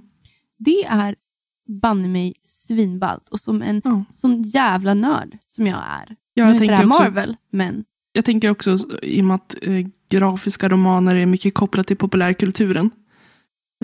[0.57, 1.15] Det är
[1.81, 4.03] banne mig svinballt och som en Ja.
[4.11, 6.15] sån jävla nörd som jag är.
[6.33, 9.55] Ja, nu jag, här tänker också, Marvel, men jag tänker också i och med att
[9.61, 12.91] eh, grafiska romaner är mycket kopplat till populärkulturen.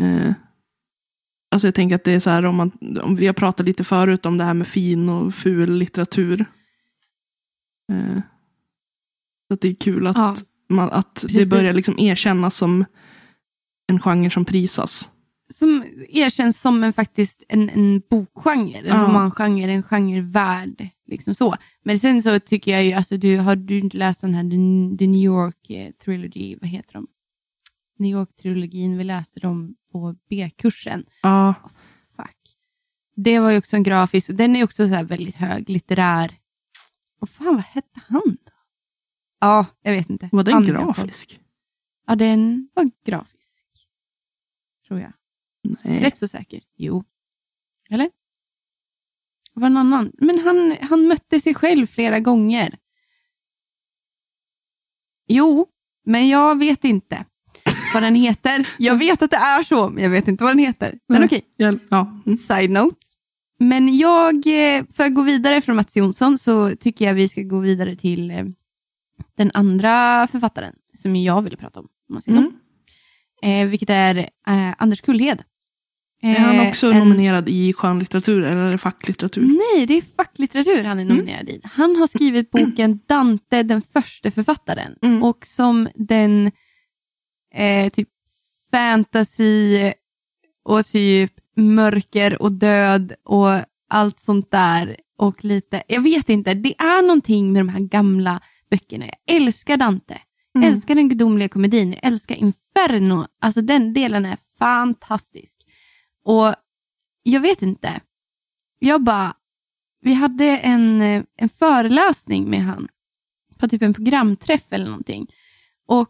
[0.01, 0.33] Eh,
[1.51, 2.71] alltså jag tänker att det är så här om, man,
[3.03, 6.45] om vi har pratat lite förut om det här med fin och ful litteratur.
[7.89, 8.21] Eh,
[9.47, 10.35] så att det är kul att, Ja.
[10.69, 12.85] man, att det börjar liksom erkännas som
[13.87, 15.09] en genre som prisas.
[15.53, 19.03] som erkänns som en, faktiskt en, en bokgenre, en Ja.
[19.07, 20.87] romangenre, en genre värd.
[21.07, 21.55] Liksom så.
[21.83, 24.97] Men sen så tycker jag ju, alltså, du, har du inte läst den här The,
[24.97, 27.07] The New York eh, Trilogy, vad heter de?
[27.99, 31.05] New York-trilogin, vi läste dem på B-kursen.
[31.21, 31.53] Ja,
[32.15, 32.37] Fuck.
[33.15, 36.31] Det var ju också en grafisk, och den är också så väldigt hög, litterär.
[37.19, 38.51] Och fan, vad hette han då?
[39.39, 40.29] Ja, jag vet inte.
[40.31, 40.65] var den fall.
[40.65, 41.39] grafisk?
[42.07, 43.65] Ja, den var grafisk.
[44.87, 45.13] Tror jag.
[45.83, 45.99] Nej.
[45.99, 46.63] Rätt så säker.
[46.75, 47.03] Jo.
[47.89, 48.09] Eller?
[49.53, 50.11] Var en annan.
[50.17, 52.77] Men han, han mötte sig själv flera gånger.
[55.27, 55.67] Jo,
[56.05, 57.25] men jag vet inte
[57.93, 58.69] vad den heter.
[58.77, 60.99] Jag vet att det är så, men jag vet inte vad den heter.
[61.07, 62.21] Men okej, Jag, ja.
[62.47, 63.08] side note.
[63.59, 67.41] Men jag, eh, för att gå vidare från Mats Jonsson, så tycker jag vi ska
[67.41, 68.45] gå vidare till eh,
[69.37, 71.87] den andra författaren som jag ville prata om.
[72.09, 72.21] om.
[72.37, 72.51] Mm.
[73.43, 74.15] Eh, vilket är
[74.47, 75.43] eh, Anders Kullhed.
[76.21, 79.41] Är han Eh, också en- nominerad i skönlitteratur eller är det facklitteratur?
[79.75, 81.17] Nej, det är facklitteratur han är Mm.
[81.17, 81.61] nominerad i.
[81.63, 84.95] Han har skrivit boken Dante, den första författaren.
[85.01, 85.23] Mm.
[85.23, 86.51] Och som den
[87.55, 88.09] eh, typ
[88.71, 89.91] fantasy
[90.65, 93.49] och typ mörker och död och
[93.89, 94.97] allt sånt där.
[95.17, 98.41] Och lite, jag vet inte, det är någonting med de här gamla
[98.71, 99.05] böckerna.
[99.05, 100.21] Jag älskar Dante.
[100.53, 100.73] Jag Mm.
[100.73, 101.91] älskar den gudomliga komedin.
[101.91, 103.27] Jag älskar Inferno.
[103.41, 105.61] Alltså den delen är fantastisk.
[106.25, 106.53] Och
[107.23, 108.01] jag vet inte.
[108.79, 109.33] Jag bara,
[110.01, 111.01] vi hade en,
[111.35, 112.87] en föreläsning med han
[113.57, 115.27] på typ en programträff eller någonting.
[115.87, 116.09] Och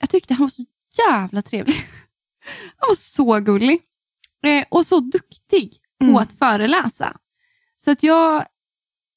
[0.00, 0.64] jag tyckte han var så
[1.08, 1.74] jävla trevlig.
[2.76, 3.80] Han var så gullig.
[4.46, 6.16] Eh, och så duktig på Mm.
[6.16, 7.16] att föreläsa.
[7.84, 8.44] Så att jag,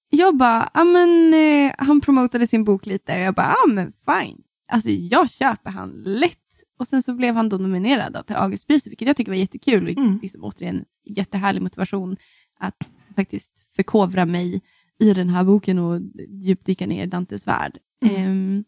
[0.09, 4.41] jag bara, men eh, han promotade sin bok lite och jag bara, ja men fine.
[4.71, 6.37] Alltså jag köper han lätt.
[6.79, 9.83] Och sen så blev han då nominerad då till Augustpriset, vilket jag tycker var jättekul.
[9.83, 10.19] Och Mm.
[10.21, 12.17] liksom, återigen, jättehärlig motivation
[12.59, 12.75] att
[13.15, 14.61] faktiskt förkovra mig
[14.99, 17.77] i den här boken och djupdyka ner i Dantes värld.
[18.05, 18.15] Mm.
[18.15, 18.63] Ehm,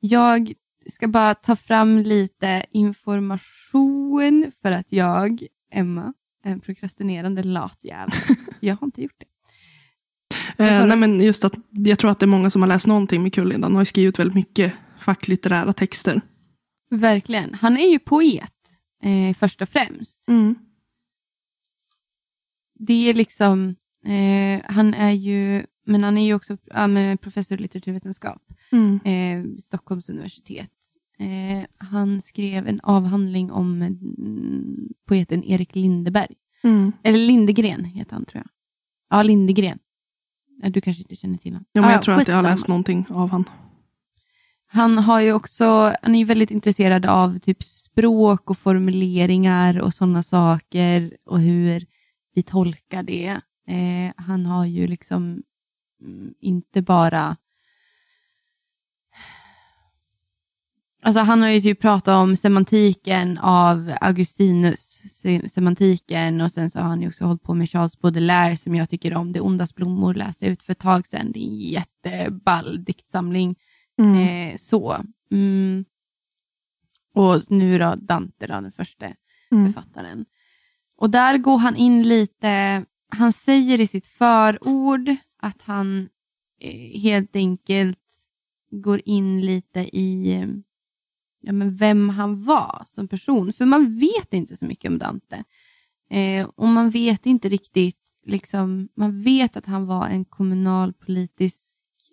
[0.00, 0.52] jag
[0.90, 6.12] ska bara ta fram lite information för att jag, Emma,
[6.44, 8.10] en prokrastinerande lat jävel.
[8.26, 8.34] Så
[8.66, 9.26] jag har inte gjort det.
[10.64, 13.22] Eh, nej, men just att jag tror att det är många som har läst någonting
[13.22, 16.20] med Kullindan och har skrivit väldigt mycket facklitterära texter.
[16.90, 17.54] Verkligen.
[17.54, 18.52] Han är ju poet,
[19.02, 20.28] eh, först och främst.
[20.28, 20.54] Mm.
[22.78, 23.76] Det är liksom,
[24.06, 26.88] eh, han är ju, men han är ju också ja,
[27.20, 29.00] professor i litteraturvetenskap, Mm.
[29.04, 30.70] eh, Stockholms universitet.
[31.18, 36.34] Eh, han skrev en avhandling om mm, poeten Erik Lindeberg.
[36.64, 36.92] Mm.
[37.02, 38.50] Eller Lindegren heter han tror jag.
[39.18, 39.78] Ja, Lindegren.
[40.62, 41.64] Du kanske inte känner till honom?
[41.72, 42.50] Ja, men Ah, jag tror att jag har skitsamma.
[42.54, 43.44] läst någonting av han.
[44.68, 49.94] Han har ju också, han är ju väldigt intresserad av typ språk och formuleringar och
[49.94, 51.86] sådana saker och hur
[52.34, 53.40] vi tolkar det.
[53.68, 55.42] Eh, han har ju liksom
[56.02, 57.36] mm, inte bara
[61.06, 66.78] Alltså han har ju typ pratat om semantiken av Augustinus, se- semantiken och sen så
[66.78, 69.32] har han ju också hållit på med Charles Baudelaire som jag tycker om.
[69.32, 71.32] Det ondas blommor läste jag ut för ett tag sedan.
[71.32, 73.56] Det är en jätteball diktsamling.
[73.98, 74.16] Mm.
[74.52, 74.96] Eh, så.
[75.30, 75.84] Mm.
[77.14, 79.06] Och nu då Dante, då, den första
[79.50, 79.72] Mm.
[79.72, 80.24] författaren.
[80.96, 86.08] Och där går han in lite, han säger i sitt förord att han
[86.60, 87.98] eh, helt enkelt
[88.70, 90.46] går in lite i
[91.46, 93.52] ja, men vem han var som person.
[93.52, 95.44] För man vet inte så mycket om Dante.
[96.10, 101.62] Eh, och man vet inte riktigt, liksom, man vet att han var en kommunalpolitisk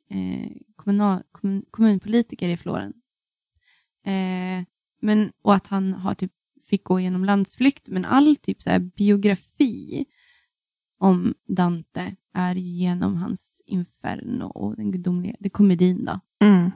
[0.10, 2.96] eh, kommunal, kommun, kommunpolitiker i Florens.
[4.06, 4.66] Eh,
[5.02, 6.32] men, och att han har typ,
[6.70, 10.06] fick gå igenom landsflykt, men all typ så här biografi
[11.00, 16.20] om Dante är genom hans Inferno och den gudomliga, det komedin då.
[16.46, 16.72] Mm.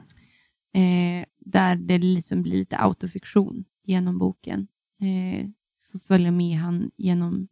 [0.72, 4.68] Eh, där det liksom blir lite autofiktion genom boken.
[5.00, 5.46] Eh,
[5.92, 7.48] får följa med han genom,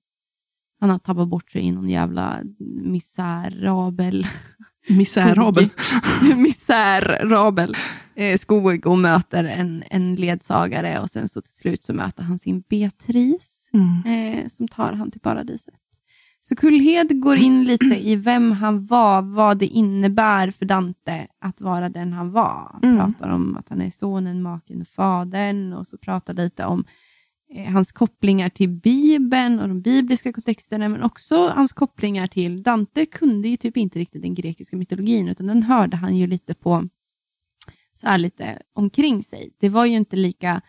[0.80, 2.40] han har tappat bort sig i någon jävla
[2.82, 4.26] miserabel
[4.88, 5.68] Misärabel.
[6.36, 7.76] misärabel
[8.14, 12.38] eh, skog och möter en, en ledsagare och sen så till slut så möter han
[12.38, 14.02] sin Beatrice Mm.
[14.38, 15.74] eh, som tar han till paradiset.
[16.48, 21.60] Så Kullhed går in lite i vem han var, vad det innebär för Dante att
[21.60, 22.70] vara den han var.
[22.72, 22.96] Han Mm.
[23.12, 26.84] pratar om att han är sonen, maken och fadern och så pratar lite om
[27.54, 33.06] eh, hans kopplingar till Bibeln och de bibliska kontexterna, men också hans kopplingar till Dante
[33.06, 36.88] kunde ju typ inte riktigt den grekiska mytologin, utan den hörde han ju lite på
[37.94, 39.50] så här lite omkring sig.
[39.60, 40.60] Det var ju inte lika...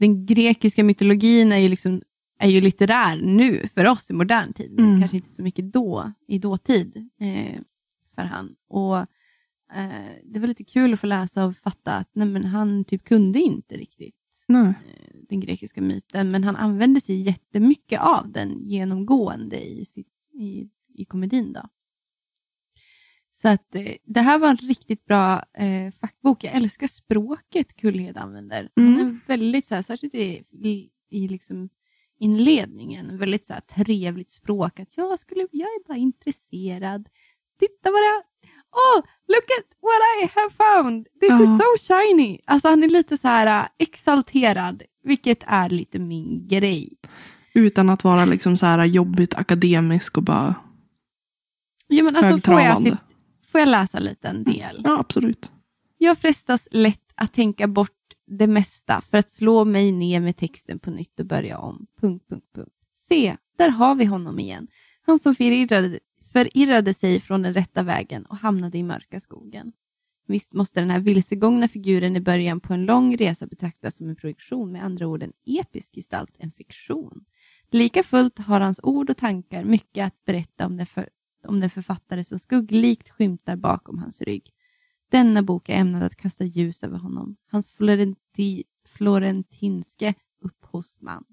[0.00, 2.02] Den grekiska mytologin är ju, liksom,
[2.38, 5.00] är ju litterär nu för oss i modern tid, men Mm.
[5.00, 7.60] kanske inte så mycket då, i dåtid eh,
[8.14, 8.54] för han.
[8.68, 8.98] Och
[9.76, 13.04] eh, Det var lite kul att få läsa och fatta att nej, men han typ
[13.04, 14.14] kunde inte riktigt
[14.68, 14.74] eh,
[15.28, 21.04] den grekiska myten, men han använde sig jättemycket av den genomgående i, sitt, i, i
[21.04, 21.52] komedin.
[21.52, 21.68] Då.
[23.32, 26.44] Så att eh, det här var en riktigt bra eh, fackbok.
[26.44, 28.68] Jag älskar språket Kullhed använder.
[28.76, 29.06] Han Mm.
[29.06, 31.68] är väldigt, så här, särskilt i, i, i liksom
[32.18, 34.80] inledningen, väldigt så här, trevligt språk.
[34.80, 37.08] Att jag, skulle, jag är bara intresserad.
[37.60, 38.22] Titta vad jag...
[38.72, 41.04] Oh, look at what I have found!
[41.20, 41.42] This Ja.
[41.42, 42.38] is so shiny!
[42.46, 46.92] Alltså han är lite så här äh, exalterad, vilket är lite min grej.
[47.54, 50.54] Utan att vara liksom så här jobbigt akademisk och bara
[51.86, 52.90] Ja, men alltså, får, jag, högtravande.
[52.90, 54.80] sit- får jag läsa lite en del?
[54.84, 55.52] Ja, absolut.
[55.98, 57.97] Jag frestas lätt att tänka bort
[58.28, 61.86] det mesta för att slå mig ner med texten på nytt och börja om.
[62.00, 62.74] Punkt, punkt, punkt.
[62.96, 64.68] Se, där har vi honom igen.
[65.02, 65.98] Han som förirrade,
[66.32, 69.72] förirrade sig från den rätta vägen och hamnade i mörka skogen.
[70.26, 74.16] Visst måste den här vilsegångna figuren i början på en lång resa betraktas som en
[74.16, 77.24] projektion, med andra ord en episk gestalt, en fiktion.
[77.70, 81.08] Lika fullt har hans ord och tankar mycket att berätta om den, för,
[81.46, 84.52] om den författare som skugglikt skymtar bakom hans rygg.
[85.10, 91.24] Denna bok är ämnad att kasta ljus över honom, hans florenti, florentinske upphovsman.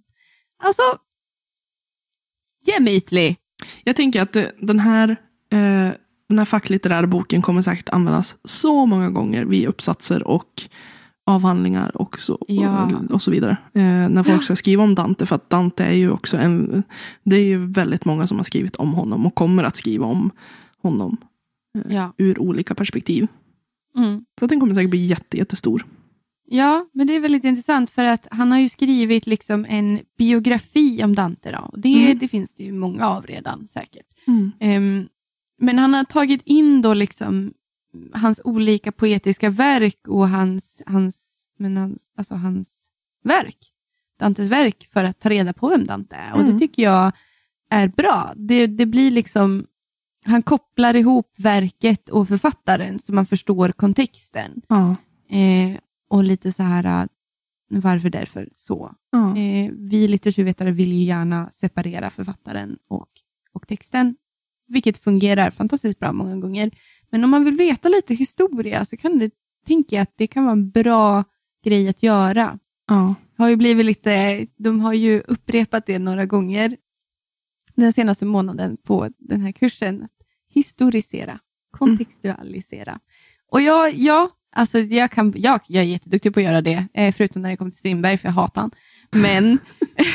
[0.63, 0.81] Alltså,
[2.65, 3.37] gemytlig.
[3.83, 5.09] Jag tänker att det, den här,
[5.49, 5.91] eh,
[6.29, 10.63] den här facklitterära boken kommer säkert användas så många gånger vid uppsatser och
[11.25, 12.85] avhandlingar och så, Ja.
[12.85, 13.57] och, och så vidare.
[13.73, 15.25] Eh, när folk ska skriva om Dante.
[15.25, 16.83] För att Dante är ju också en...
[17.23, 20.31] Det är ju väldigt många som har skrivit om honom och kommer att skriva om
[20.81, 21.17] honom
[21.89, 22.13] Ja.
[22.17, 23.27] ur olika perspektiv.
[23.97, 24.25] Mm.
[24.39, 25.85] Så den kommer säkert bli jätte, jättestor.
[26.47, 31.03] Ja, men det är väldigt intressant för att han har ju skrivit liksom en biografi
[31.03, 31.51] om Dante.
[31.51, 31.57] Då.
[31.73, 32.17] Och Det, Mm.
[32.17, 34.05] det finns det ju många av redan säkert.
[34.27, 34.51] Mm.
[34.59, 35.07] Ehm,
[35.59, 37.53] men han har tagit in då liksom
[38.13, 42.89] hans olika poetiska verk och hans, hans, men hans, alltså hans
[43.23, 43.57] verk,
[44.19, 46.33] Dantes verk, för att ta reda på vem Dante är.
[46.33, 46.53] Och Mm.
[46.53, 47.11] det tycker jag
[47.69, 48.33] är bra.
[48.35, 49.65] Det, det blir liksom,
[50.25, 54.61] han kopplar ihop verket och författaren så man förstår kontexten.
[54.67, 54.95] Ja.
[55.29, 55.77] Eh,
[56.09, 57.07] och lite så här, äh,
[57.69, 58.95] varför, därför, så.
[59.11, 59.37] Ja.
[59.37, 63.09] Eh, vi litteraturvetare vill ju gärna separera författaren och,
[63.53, 64.15] och texten,
[64.67, 66.71] vilket fungerar fantastiskt bra många gånger.
[67.09, 69.31] Men om man vill veta lite historia så kan det,
[69.67, 71.23] tänker jag att det kan vara en bra
[71.63, 72.59] grej att göra.
[72.87, 73.15] Ja.
[73.37, 76.77] Har ju blivit lite, de har ju upprepat det några gånger
[77.75, 80.07] den senaste månaden på den här kursen.
[80.55, 81.39] Historisera,
[81.71, 82.99] kontextualisera.
[83.51, 87.13] Och jag, ja, alltså jag, kan, jag, jag är jätteduktig på att göra det, eh,
[87.15, 88.71] förutom när det kommer till Strindberg, för jag hatar han.
[89.11, 89.59] Men,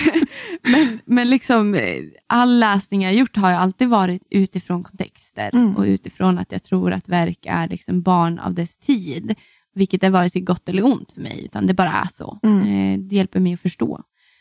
[0.63, 5.77] men, men liksom, eh, all läsning jag gjort har ju alltid varit utifrån kontexter Mm.
[5.77, 9.35] och utifrån att jag tror att verk är liksom barn av dess tid,
[9.75, 12.39] vilket är vare sig gott eller ont för mig, utan det bara är så.
[12.43, 12.61] Mm.
[12.63, 14.01] Eh, det hjälper mig att förstå.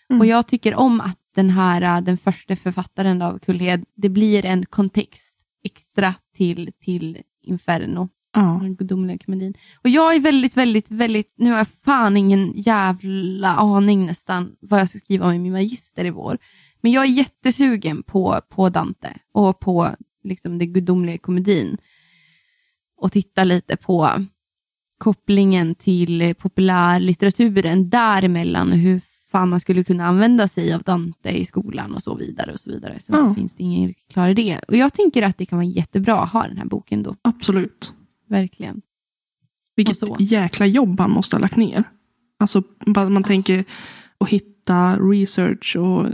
[0.09, 0.21] Mm.
[0.21, 4.65] Och jag tycker om att den här, den första författaren av Kullhed, det blir en
[4.65, 8.60] kontext extra till, till Inferno, Ja.
[8.62, 9.54] den gudomliga komedin.
[9.84, 14.80] Och jag är väldigt, väldigt, väldigt, nu har jag fan ingen jävla aning nästan vad
[14.80, 16.38] jag ska skriva om i min magister i vår.
[16.82, 21.78] Men jag är jättesugen på, på Dante och på liksom den gudomliga komedin.
[22.98, 24.26] Och titta lite på
[24.98, 31.94] kopplingen till populärlitteraturen däremellan hur fan man skulle kunna använda sig av Dante i skolan
[31.96, 32.54] och så vidare.
[32.54, 33.00] och så vidare.
[33.00, 33.30] Sen Ja.
[33.30, 34.60] så finns det ingen klar idé.
[34.68, 37.94] Och jag tänker att det kan vara jättebra att ha den här boken då, Absolut.
[38.28, 38.82] verkligen.
[39.76, 41.84] Vilket jäkla jobb han måste ha lagt ner.
[42.39, 43.65] Alltså man tänker
[44.18, 46.06] att hitta research och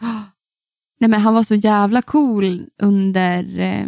[1.00, 3.86] Nej, men han var så jävla cool under, eh,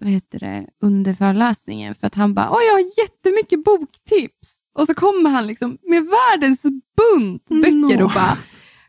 [0.00, 4.55] vad heter det, under föreläsningen för att han bara, åh jag har jättemycket boktips.
[4.76, 6.62] Och så kommer han liksom med världens
[6.98, 8.04] bunt böcker Nå.
[8.04, 8.36] och bara,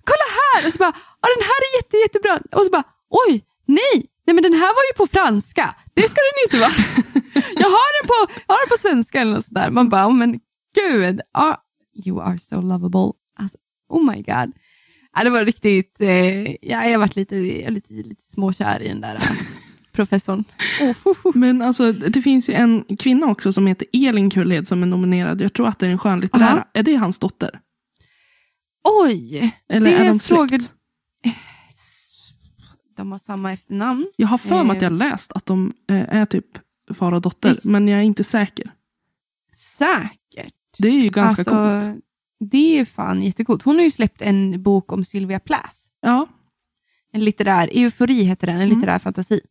[0.09, 0.67] kolla här!
[0.67, 2.59] Och så bara, ja den här är jätte, jättebra.
[2.59, 3.95] Och så bara, oj, nej,
[4.25, 5.75] nej men den här var ju på franska.
[5.93, 6.75] Det ska den inte vara.
[7.63, 9.69] jag, har den på, jag har den på svenska eller något sådär.
[9.69, 10.39] Man bara, oh, men
[10.75, 11.63] gud, ja,
[12.05, 13.11] you are so lovable.
[13.39, 13.57] Alltså,
[13.89, 14.53] oh my god.
[15.15, 17.35] Ja, det var riktigt, eh, ja, jag har varit lite,
[17.69, 19.17] lite, lite småkär i den där
[19.97, 20.43] professorn.
[20.81, 21.37] Oh.
[21.37, 25.41] Men alltså, det finns ju en kvinna också som heter Elin Kullhed som är nominerad.
[25.41, 26.49] Jag tror att det är en skönlitterära.
[26.49, 26.67] Aha.
[26.73, 27.59] Är det hans dotter?
[28.83, 30.23] Oj, Eller Det är de släkt?
[30.27, 30.63] frågor-
[32.97, 34.07] de har samma efternamn.
[34.15, 34.89] Jag har för mig att Eh.
[34.89, 36.45] jag läst att de eh, är typ
[36.97, 37.49] far och dotter.
[37.49, 37.65] Visst.
[37.65, 38.71] Men jag är inte säker.
[39.53, 40.53] Säkert.
[40.77, 42.03] Det är ju ganska alltså, coolt.
[42.39, 43.63] Det är fan jättecoolt.
[43.63, 45.73] Hon har ju släppt en bok om Sylvia Plath.
[46.01, 46.27] Ja.
[47.11, 48.75] En litterär, Eufori heter den, en Mm.
[48.77, 49.41] litterär fantasi.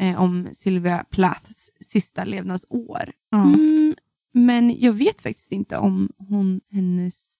[0.00, 3.12] Eh, om Sylvia Plaths sista levnadsår.
[3.30, 3.42] ja.
[3.42, 3.94] Mm,
[4.32, 7.34] men jag vet faktiskt inte om hon, hennes,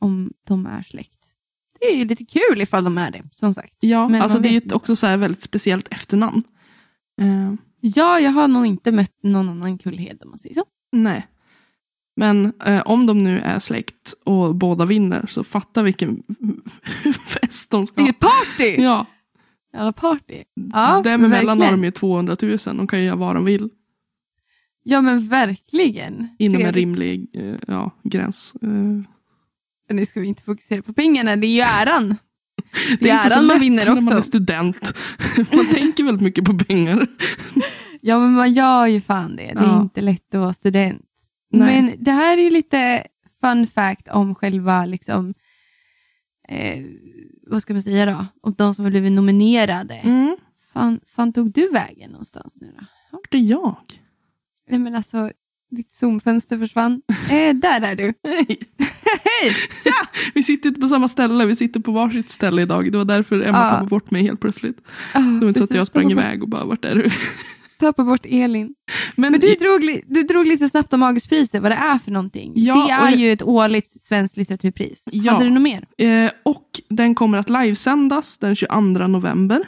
[0.00, 1.18] om de är släkt.
[1.80, 3.74] Det är ju lite kul ifall de är det, som sagt.
[3.80, 6.42] Ja, Men alltså det är ju också så här väldigt speciellt efternamn.
[7.20, 10.64] Eh, Ja, jag har nog inte mött någon annan Kullhed om man säger så.
[10.92, 11.26] nej.
[12.16, 16.22] Men eh, om de nu är släkt och båda vinner så fatta vilken
[17.26, 18.06] fest de ska ha.
[18.06, 18.82] Vilket party!
[18.82, 19.06] Ja,
[19.78, 20.42] Jävla party.
[20.72, 22.58] Ja, men Däremellan har de ju 200 000.
[22.64, 23.68] De kan ju göra vad de vill.
[24.82, 26.28] Ja, men verkligen.
[26.38, 26.76] Inom en Trevligt.
[26.76, 28.54] rimlig eh, ja, gräns.
[28.62, 32.16] Eh, Nu ska vi inte fokusera på pengarna, det är ju äran.
[33.00, 34.22] Det är inte så äran man lätt vinner när man är också.
[34.28, 34.94] student.
[35.52, 37.06] man tänker väldigt mycket på pengar.
[38.00, 39.42] Ja, men man gör ju fan det.
[39.42, 39.82] Det är Ja.
[39.82, 41.04] inte lätt att vara student.
[41.52, 41.82] Nej.
[41.82, 43.06] Men det här är ju lite
[43.40, 45.34] fun fact om själva, liksom,
[46.48, 46.84] eh,
[47.48, 48.26] vad ska man säga då?
[48.42, 49.94] Om de som har blivit nominerade.
[49.94, 50.36] Mm,
[50.72, 52.84] Fan, fan tog du vägen någonstans nu då?
[53.12, 53.76] vart är jag?
[54.70, 55.30] Nej men alltså,
[55.70, 57.02] ditt zoomfönster försvann.
[57.30, 58.14] Eh, där är du.
[58.24, 58.46] Hej.
[59.24, 59.54] Hej!
[60.34, 61.46] Vi sitter inte på samma ställe.
[61.46, 62.92] Vi sitter på varsitt ställe idag.
[62.92, 63.70] Det var därför Emma Ja.
[63.70, 64.78] tappade bort mig helt plötsligt.
[65.14, 67.10] Oh, Det var inte så att jag sprang iväg och bara, vart är du?
[67.78, 68.74] Tappa bort Elin.
[69.16, 72.52] Men, Men du drog, du drog lite snabbt om Augustpriset, vad det är för någonting.
[72.56, 75.02] Ja, det är jag- ju ett årligt svenskt litteraturpris.
[75.12, 75.32] Ja.
[75.32, 75.84] Hade du något mer?
[75.98, 79.60] eh, och den kommer att livesändas den 22 november.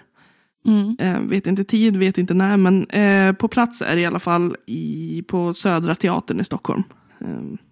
[0.66, 0.96] Mm.
[0.98, 4.20] Eh, vet inte tid, vet inte när, men eh, på plats är det i alla
[4.20, 6.82] fall i, på Södra Teatern i Stockholm.
[7.20, 7.26] Eh,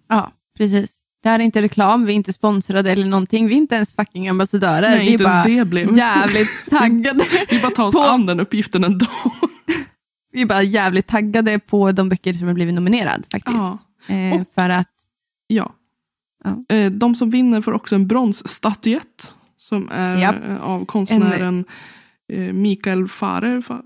[0.09, 0.95] Ja, precis.
[1.23, 3.47] Det här är inte reklam, vi är inte sponsrade eller någonting.
[3.47, 4.89] Vi är inte ens fucking ambassadörer.
[4.89, 5.97] nej, vi är bara ens det blev.
[5.97, 7.25] jävligt taggade.
[7.49, 9.05] Vi bara tar oss på- an den uppgiften ändå.
[10.31, 13.57] vi är bara jävligt taggade på de böcker som har blivit nominerade faktiskt.
[13.57, 13.77] Ja.
[14.07, 14.91] Eh, Och- för att
[15.47, 15.73] Ja.
[16.43, 16.75] Ja.
[16.75, 19.33] Eh, de som vinner får också en bronsstatyett.
[19.57, 20.35] Som är Japp.
[20.45, 21.65] eh, av konstnären
[22.33, 23.61] eh, Mikael Fare.
[23.61, 23.81] Fa,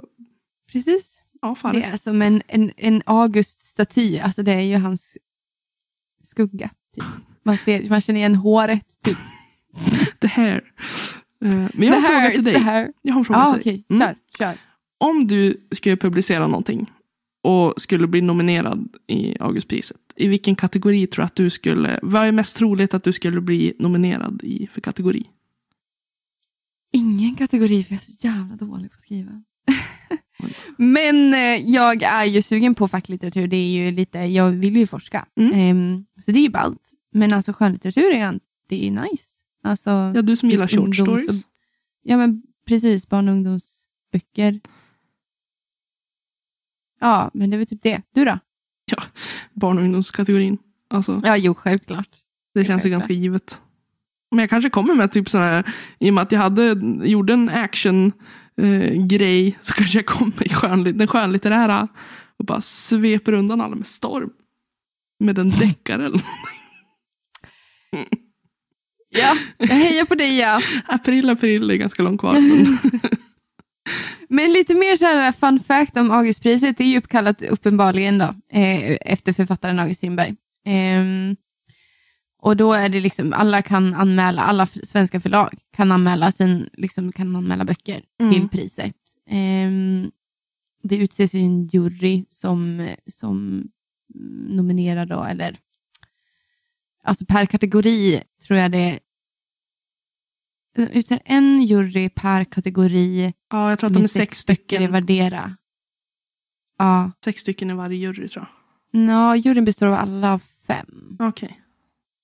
[0.71, 1.19] Precis.
[1.41, 1.73] ja, Fare.
[1.79, 4.19] Det är som en, en, en August-staty.
[4.23, 5.17] Alltså det är ju hans
[6.23, 6.69] skugga.
[6.95, 7.03] Typ.
[7.43, 8.85] Man, ser, man känner igen håret.
[9.03, 9.17] Typ.
[10.19, 10.63] Det här.
[11.45, 12.53] Eh, men jag har en fråga till dig.
[12.53, 12.91] the hair.
[13.01, 13.83] Jag har en fråga Ja, till dig.
[13.89, 14.01] Mm.
[14.07, 14.57] Kör, kör.
[15.03, 16.91] Om du skulle publicera någonting
[17.43, 19.97] och skulle bli nominerad i Augustpriset.
[20.15, 23.41] I vilken kategori tror du att du skulle, vad är mest troligt att du skulle
[23.41, 25.25] bli nominerad i för kategori?
[26.93, 29.43] Ingen kategori, för jag är så jävla dålig på att skriva.
[30.77, 33.47] Men eh, jag är ju sugen på facklitteratur.
[33.47, 35.25] Det är ju lite, jag vill ju forska.
[35.35, 35.53] Mm.
[35.53, 36.91] Ehm, så det är ju ballt.
[37.11, 38.39] Men alltså skönlitteratur är,
[38.69, 39.25] det är nice.
[39.63, 41.47] Alltså, Ja, du som gillar short ungdoms- stories.
[42.03, 43.09] Ja, men precis.
[43.09, 44.59] Barn och ungdomsböcker.
[47.03, 48.01] Ja, men det väl typ det.
[48.13, 48.39] Du då?
[49.53, 50.57] Barn och ungdomskategorin.
[50.89, 52.07] Alltså, Ja, jo, självklart.
[52.53, 52.91] det känns ju självklart.
[52.91, 53.61] ganska givet.
[54.31, 57.33] Men jag kanske kommer med typ sån här, i och med att jag hade, gjorde
[57.33, 58.11] en action
[58.57, 61.87] eh, grej, så kanske jag kommer i skönlit, den skönlitterära
[62.37, 64.29] och bara sveper undan alla med storm.
[65.19, 66.21] Med en deckare eller
[69.09, 70.61] Ja, jag hejar på dig ja.
[70.85, 72.33] April, april är ganska långt kvar.
[72.33, 72.77] Men,
[74.29, 76.77] Men lite mer så här fun fact om Augustpriset.
[76.77, 80.35] Det är ju uppkallat uppenbarligen då, eh, efter författaren August Strindberg.
[80.65, 81.35] Ehm,
[82.41, 87.11] och då är det liksom, alla kan anmäla, alla svenska förlag kan anmäla, sin, liksom,
[87.11, 88.33] kan anmäla böcker Mm.
[88.33, 88.95] till priset.
[89.29, 90.11] Ehm,
[90.83, 93.67] det utses ju en jury som, som
[94.49, 95.57] nominerar då, eller
[97.03, 98.99] alltså per kategori tror jag det
[100.75, 105.57] utser en jury per kategori ja, jag tror att de är sex stycken, vardera.
[106.77, 108.45] Ja, sex stycken i varje jury tror
[108.91, 111.15] Nå, juryn består av alla fem.
[111.19, 111.27] jag.
[111.29, 111.59] Okej.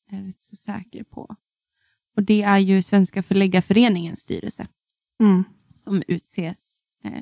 [0.10, 1.36] Jag är inte så säker på.
[2.16, 4.68] Och det är ju Svenska förläggarföreningens styrelse
[5.22, 5.43] Mm.
[5.76, 7.22] som utses, eh,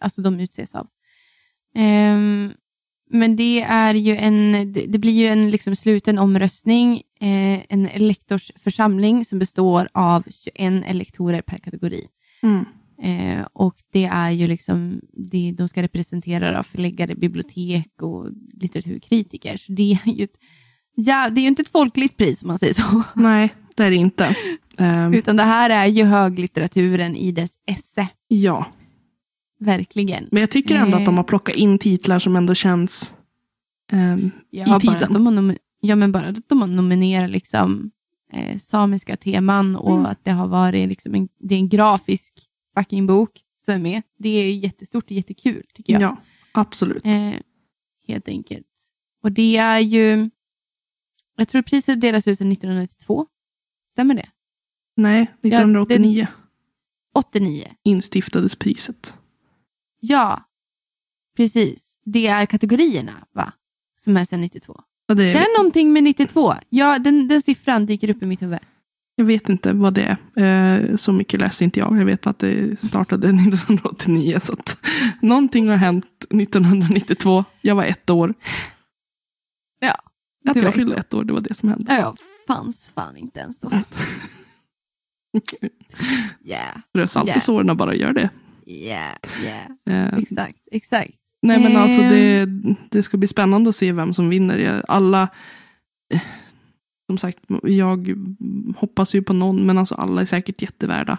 [0.00, 0.88] alltså de utses av.
[1.74, 2.52] Ehm,
[3.10, 9.24] men det är ju en, det, blir ju en liksom sluten omröstning, eh, en elektorsförsamling
[9.24, 12.06] som består av 21 elektorer per kategori.
[12.42, 12.64] Mm.
[13.02, 19.56] Eh, och det är ju liksom, det, de ska representera då förläggare, bibliotek och litteraturkritiker.
[19.56, 20.38] Så det är ju ett,
[20.94, 23.02] ja, det är ju inte ett folkligt pris om man säger så.
[23.14, 24.36] Nej, det är det inte.
[24.78, 28.08] Ehm, Utan det här är ju höglitteraturen i dess esse.
[28.28, 28.66] ja,
[29.60, 30.28] Verkligen.
[30.32, 31.00] men jag tycker ändå Eh.
[31.00, 33.14] att de har plockat in titlar som ändå känns
[33.92, 35.56] ehm, Ja, i tiden.
[35.80, 37.90] ja, men bara att de har nominerat liksom,
[38.32, 40.06] eh, samiska teman och Mm.
[40.06, 42.34] att det har varit liksom en, det är en grafisk
[42.74, 44.02] fucking bok som är med.
[44.18, 46.02] Det är jättestort och jättekul tycker jag.
[46.02, 46.16] Ja,
[46.52, 47.06] absolut.
[47.06, 47.32] Eh,
[48.08, 48.66] helt enkelt.
[49.22, 50.30] Och det är ju,
[51.36, 53.26] jag tror priset delas ut sedan 1992.
[53.90, 54.28] Stämmer det?
[54.96, 56.26] Nej, 1989
[57.14, 57.64] 89.
[57.82, 59.18] instiftades priset.
[60.08, 60.44] Ja,
[61.36, 61.96] precis.
[62.04, 63.52] Det är kategorierna va?
[64.00, 64.80] Som är sedan 92.
[65.06, 66.54] Ja, det Det är, är någonting med 92.
[66.68, 68.58] Ja, den, den siffran dyker upp i mitt huvud.
[69.16, 70.80] jag vet inte vad det är.
[70.90, 71.98] Eh, så mycket läste inte jag.
[71.98, 74.40] Jag vet att det startade 1989.
[74.42, 74.76] Så att
[75.22, 77.44] någonting har hänt 1992.
[77.60, 78.34] Jag var ett år.
[79.80, 79.94] Ja,
[80.50, 81.94] Att jag fyllde ett år, det var det som hände.
[81.94, 83.70] Ja, jag fanns fan inte ens då.
[86.44, 87.40] Yeah, Rös alltid Ja.
[87.40, 88.30] såren bara gör det.
[88.66, 90.18] Yeah, yeah.
[90.18, 91.18] Exakt, exakt.
[91.42, 92.10] Nej men alltså Ehm.
[92.10, 94.84] det, det ska bli spännande att se vem som vinner.
[94.88, 95.28] Alla,
[97.06, 98.14] som sagt, jag
[98.76, 101.12] hoppas ju på någon, men alltså alla är säkert jättevärda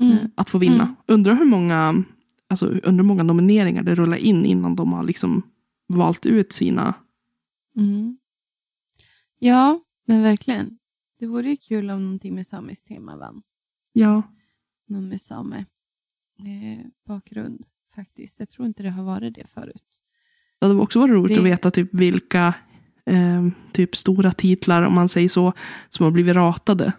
[0.00, 0.30] eh, Mm.
[0.34, 0.82] att få vinna.
[0.82, 0.94] Mm.
[1.06, 2.04] Undrar hur många,
[2.48, 5.42] alltså, undrar många nomineringar det rullar in innan de har liksom
[5.88, 6.94] valt ut sina.
[7.76, 8.18] Mm.
[9.38, 10.78] Ja, men verkligen.
[11.18, 13.42] Det vore ju kul om någonting med samiskt tema vann.
[13.92, 14.22] Ja,
[14.88, 15.64] Någon med same
[16.38, 17.64] eh, bakgrund
[17.94, 18.38] faktiskt.
[18.40, 19.82] Jag tror inte det har varit det förut.
[20.60, 22.54] det hade också varit roligt Det- att veta typ vilka
[23.06, 25.52] eh, typ stora titlar, om man säger så,
[25.88, 26.92] som har blivit ratade.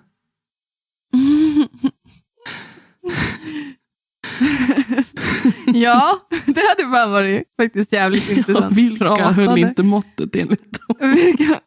[5.74, 8.78] ja, det hade bara varit faktiskt jävligt Ja, intressant.
[8.78, 9.60] vilka höll Ratade.
[9.62, 10.98] inte måttet enligt dem?
[11.16, 11.60] vilka,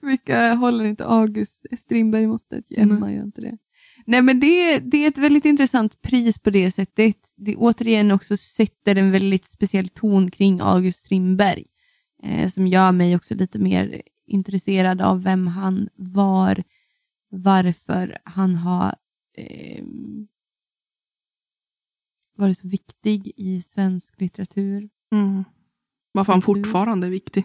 [0.00, 2.64] vilka håller inte August Strindberg-måttet?
[2.70, 3.16] Emma Nej.
[3.16, 3.58] gör inte det.
[4.06, 7.34] Nej, men det, det är ett väldigt intressant pris på det sättet.
[7.36, 11.64] Det återigen också sätter en väldigt speciell ton kring August Strindberg,
[12.22, 16.62] eh, som gör mig också lite mer intresserad av vem han var,
[17.30, 18.94] varför han har
[19.36, 19.84] eh,
[22.36, 24.88] varit så viktig i svensk litteratur.
[25.12, 25.44] Mm.
[26.12, 27.44] Varför han fortfarande är viktig.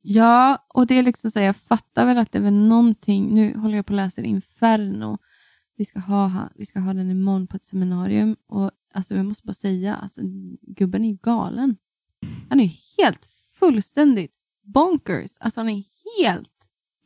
[0.00, 3.34] Ja, och det är liksom så här, jag fattar väl att det är väl någonting,
[3.34, 5.18] nu håller jag på att läsa Inferno,
[5.76, 9.46] vi ska ha, vi ska ha den imorgon på ett seminarium och alltså jag måste
[9.46, 10.20] bara säga, alltså,
[10.62, 11.76] gubben är galen.
[12.48, 15.82] Han är helt fullständigt bonkers, alltså han är
[16.20, 16.50] helt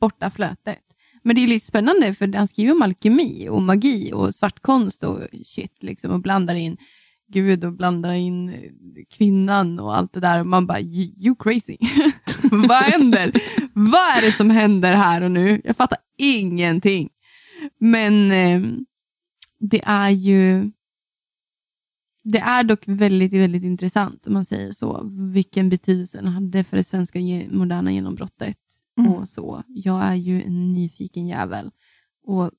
[0.01, 0.85] borta flötet.
[1.23, 5.21] Men det är lite spännande för han skriver om alkemi och magi och svartkonst och
[5.45, 6.77] shit liksom och blandar in
[7.33, 8.71] Gud och blandar in eh,
[9.11, 10.41] kvinnan och allt det där.
[10.41, 11.77] Och man bara, you crazy.
[12.43, 13.33] Vad händer?
[13.73, 15.61] Vad är det som händer här och nu?
[15.65, 17.09] Jag fattar ingenting.
[17.79, 18.79] Men eh,
[19.59, 20.71] det är ju
[22.23, 26.77] det är dock väldigt, väldigt intressant om man säger så, vilken betydelse den hade för
[26.77, 27.19] det svenska
[27.51, 28.59] moderna genombrottet.
[28.99, 29.13] Mm.
[29.13, 29.63] och så.
[29.67, 31.71] Jag är ju en nyfiken jävel
[32.23, 32.51] och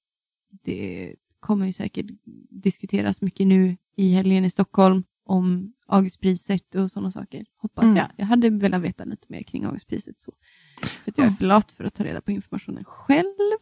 [0.64, 2.06] det kommer ju säkert
[2.50, 7.46] diskuteras mycket nu i helgen i Stockholm om Augustpriset och sådana saker.
[7.58, 7.96] Hoppas mm.
[7.96, 8.08] jag.
[8.16, 10.20] Jag hade velat veta lite mer kring Augustpriset.
[10.20, 10.34] Så.
[10.82, 13.58] För jag är för lat för att ta reda på informationen själv.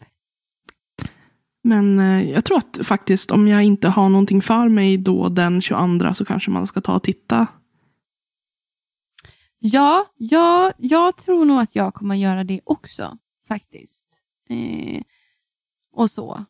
[1.67, 5.61] Men eh, jag tror att faktiskt om jag inte har någonting för mig då den
[5.61, 7.47] 22 så kanske man ska ta och titta.
[9.59, 14.05] Ja, ja jag tror nog att jag kommer göra det också faktiskt.
[14.49, 15.01] Eh,
[15.93, 16.45] och så.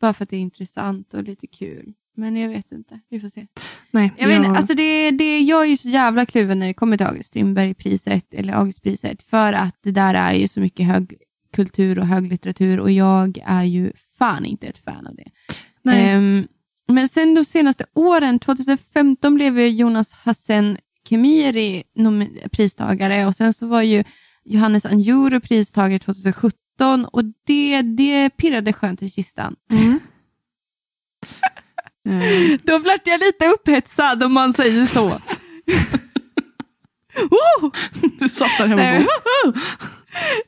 [0.00, 1.92] Bara för att det är intressant och lite kul.
[2.16, 3.46] Men jag vet inte, vi får se.
[3.90, 4.40] Nej, jag, jag...
[4.40, 7.28] Vet, alltså det, det, jag är ju så jävla kluven när det kommer till August
[7.28, 11.14] Strindberg-priset, eller Augustpriset, för att det där är ju så mycket hög
[11.52, 15.30] kultur och höglitteratur och jag är ju fan inte ett fan av det.
[16.16, 16.48] Um,
[16.88, 21.82] men sen de senaste åren, 2015 blev Jonas Hassen Kemiri
[22.52, 24.04] pristagare och sen så var ju
[24.44, 29.56] Johannes Anjuru pristagare 2017 och det, det pirrade skönt i kistan.
[29.72, 30.00] Mm.
[32.06, 32.58] mm.
[32.64, 35.08] Då vart jag lite upphetsad om man säger så.
[37.30, 37.70] oh!
[38.18, 39.06] Du satt där hemma
[39.46, 39.56] och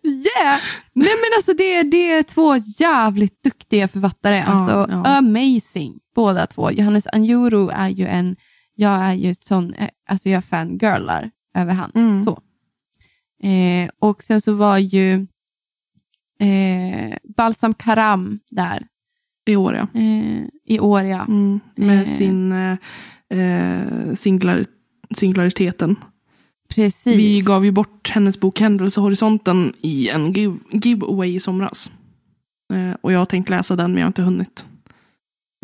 [0.02, 0.60] Yeah!
[0.92, 4.40] Nej men alltså det, det är två jävligt duktiga författare.
[4.40, 5.18] Alltså ja.
[5.18, 6.70] amazing båda två.
[6.70, 8.36] Johannes Anjuru är ju en,
[8.74, 11.92] jag är ju sån, eh, alltså jag fangirlar över han.
[11.94, 12.24] Mm.
[12.24, 12.42] Så.
[13.48, 15.26] Eh, och sen så var ju
[16.40, 18.86] eh, Balsam Karam där.
[19.46, 20.00] I år ja.
[20.00, 21.24] Eh, I år ja.
[21.24, 22.08] Mm, med eh.
[22.08, 24.64] sin eh, singlar,
[25.14, 25.96] singulariteten.
[26.74, 27.16] Precis.
[27.16, 31.90] Vi gav ju bort hennes bok Händelsehorisonten i en give giveaway i somras.
[32.72, 34.66] Eh, och jag har tänkt läsa den men jag har inte hunnit.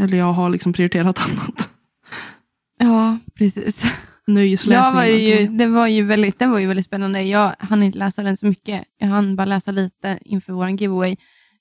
[0.02, 1.70] Eller jag har liksom prioriterat annat.
[2.78, 3.84] Ja, precis.
[4.26, 4.94] Nöjesläsning.
[4.94, 7.22] var ju, det var ju väldigt, den var ju väldigt spännande.
[7.22, 8.84] Jag hann inte läsa den så mycket.
[8.98, 11.16] Jag hann bara läsa lite inför vår giveaway.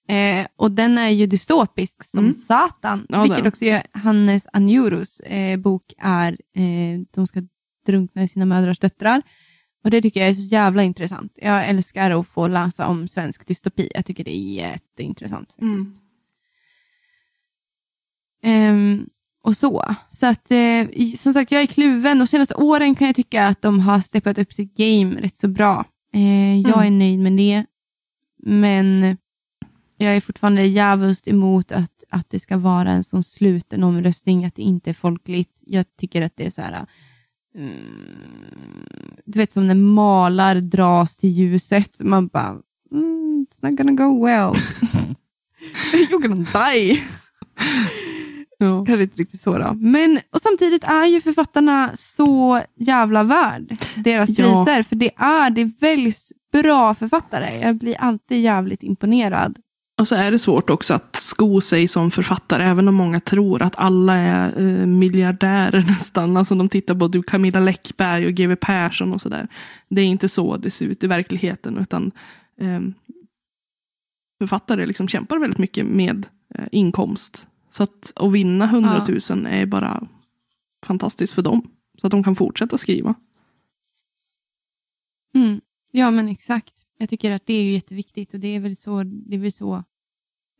[0.10, 2.34] Eh, och den är ju dystopisk som mm.
[2.34, 3.06] satan.
[3.10, 3.50] Ja, vilket det.
[3.50, 7.42] också gör Hannes Anjurus eh, bok är eh, De ska
[7.88, 9.22] drunkna i sina mödrars döttrar.
[9.84, 11.32] Och Det tycker jag är så jävla intressant.
[11.36, 13.90] Jag älskar att få läsa om svensk dystopi.
[13.96, 15.50] Jag tycker det är jätteintressant.
[15.50, 16.02] faktiskt.
[18.44, 19.00] Mm.
[19.00, 19.10] Um,
[19.44, 19.96] och så.
[20.12, 22.20] Så att, eh, som sagt, jag är kluven.
[22.20, 25.48] De senaste åren kan jag tycka att de har steppat upp sitt game rätt så
[25.48, 25.86] bra.
[26.14, 26.94] Eh, jag mm.
[26.94, 27.66] är nöjd med det.
[28.44, 29.18] Men
[29.98, 34.56] jag är fortfarande djävulskt emot att, att det ska vara en sån sluten omröstning, att
[34.56, 35.64] det inte är folkligt.
[35.66, 36.86] Jag tycker att det är så här, Mm,
[39.26, 42.00] du vet som när malar dras till ljuset.
[42.00, 44.54] Man bara, mm, it's not gonna go well.
[45.94, 47.04] You're gonna die.
[48.60, 48.86] Ja.
[48.86, 49.74] Kanske inte riktigt så då.
[49.74, 54.36] Men och samtidigt är ju författarna så jävla värd deras ja.
[54.36, 54.84] priser.
[54.84, 57.60] För det är, det väljs bra författare.
[57.62, 59.58] Jag blir alltid jävligt imponerad
[59.98, 63.62] och så är det svårt också att sko sig som författare, även om många tror
[63.62, 66.38] att alla är eh, miljardärer nästan.
[66.38, 69.48] Alltså de tittar på Camilla Läckberg och GW Persson och sådär.
[69.90, 72.12] Det är inte så det ser ut i verkligheten, utan
[72.58, 72.82] eh,
[74.40, 76.26] författare liksom kämpar väldigt mycket med
[76.56, 77.48] eh, inkomst.
[77.70, 79.50] Så att, att vinna hundratusen ja.
[79.50, 80.08] är bara
[80.86, 81.70] fantastiskt för dem.
[82.02, 83.16] Så att de kan fortsätta skriva.
[85.36, 85.62] Mm.
[85.92, 86.74] Ja, men exakt.
[86.98, 89.84] Jag tycker att det är jätteviktigt och det är väl så det, är så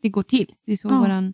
[0.02, 0.54] det går till.
[0.66, 0.98] Det är så ja.
[0.98, 1.32] vår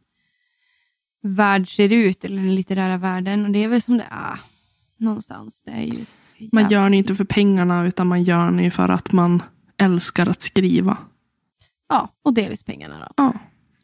[1.23, 3.45] värld ser ut, eller den litterära världen.
[3.45, 4.41] Och det är väl som det är
[4.97, 5.63] någonstans.
[5.63, 6.05] Det är ju
[6.53, 9.43] man gör det inte för pengarna, utan man gör det för att man
[9.77, 10.97] älskar att skriva.
[11.89, 13.13] Ja, och delvis pengarna då.
[13.17, 13.33] Ja.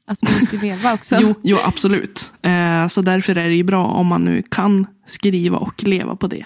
[0.07, 1.17] Alltså man måste leva också.
[1.21, 2.33] jo, jo, absolut.
[2.43, 6.27] Eh, så därför är det ju bra om man nu kan skriva och leva på
[6.27, 6.45] det.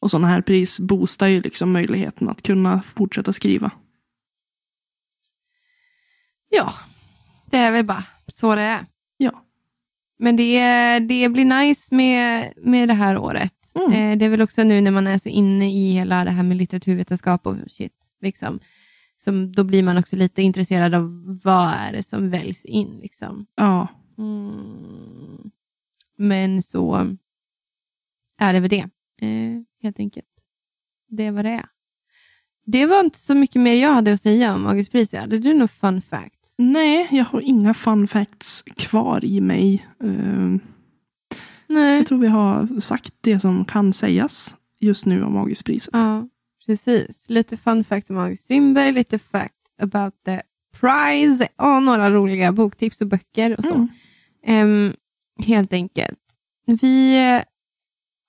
[0.00, 3.70] Och sådana här pris boostar ju liksom möjligheten att kunna fortsätta skriva.
[6.54, 6.72] Ja,
[7.50, 8.86] det är väl bara så det är.
[9.16, 9.44] Ja.
[10.18, 13.54] Men det, det blir nice med, med det här året.
[13.74, 13.92] Mm.
[13.92, 16.42] Eh, det är väl också nu när man är så inne i hela det här
[16.42, 18.12] med litteraturvetenskap och shit.
[18.20, 18.60] Liksom.
[19.16, 22.98] som, då blir man också lite intresserad av vad är det som väljs in.
[23.02, 23.46] Liksom.
[23.54, 23.88] Ja.
[24.18, 25.50] Mm.
[26.18, 27.16] Men så
[28.38, 28.88] är det väl det,
[29.20, 30.26] eh, helt enkelt.
[31.08, 31.66] Det var det är.
[32.64, 35.20] Det var inte så mycket mer jag hade att säga om Augustpriset.
[35.20, 36.41] Hade du någon fun fact?
[36.62, 39.86] Nej, jag har inga fun facts kvar i mig.
[40.04, 40.56] Uh,
[41.66, 41.96] Nej.
[41.96, 45.90] jag tror vi har sagt det som kan sägas just nu om Augustpriset.
[45.92, 46.28] Ja,
[46.66, 47.24] precis.
[47.28, 50.42] Lite fun fact om August Strindberg, lite fact about the
[50.80, 53.74] prize och några roliga boktips och böcker och så.
[53.74, 53.88] Mm.
[54.46, 54.92] Ehm,
[55.46, 56.18] helt enkelt.
[56.66, 57.16] Vi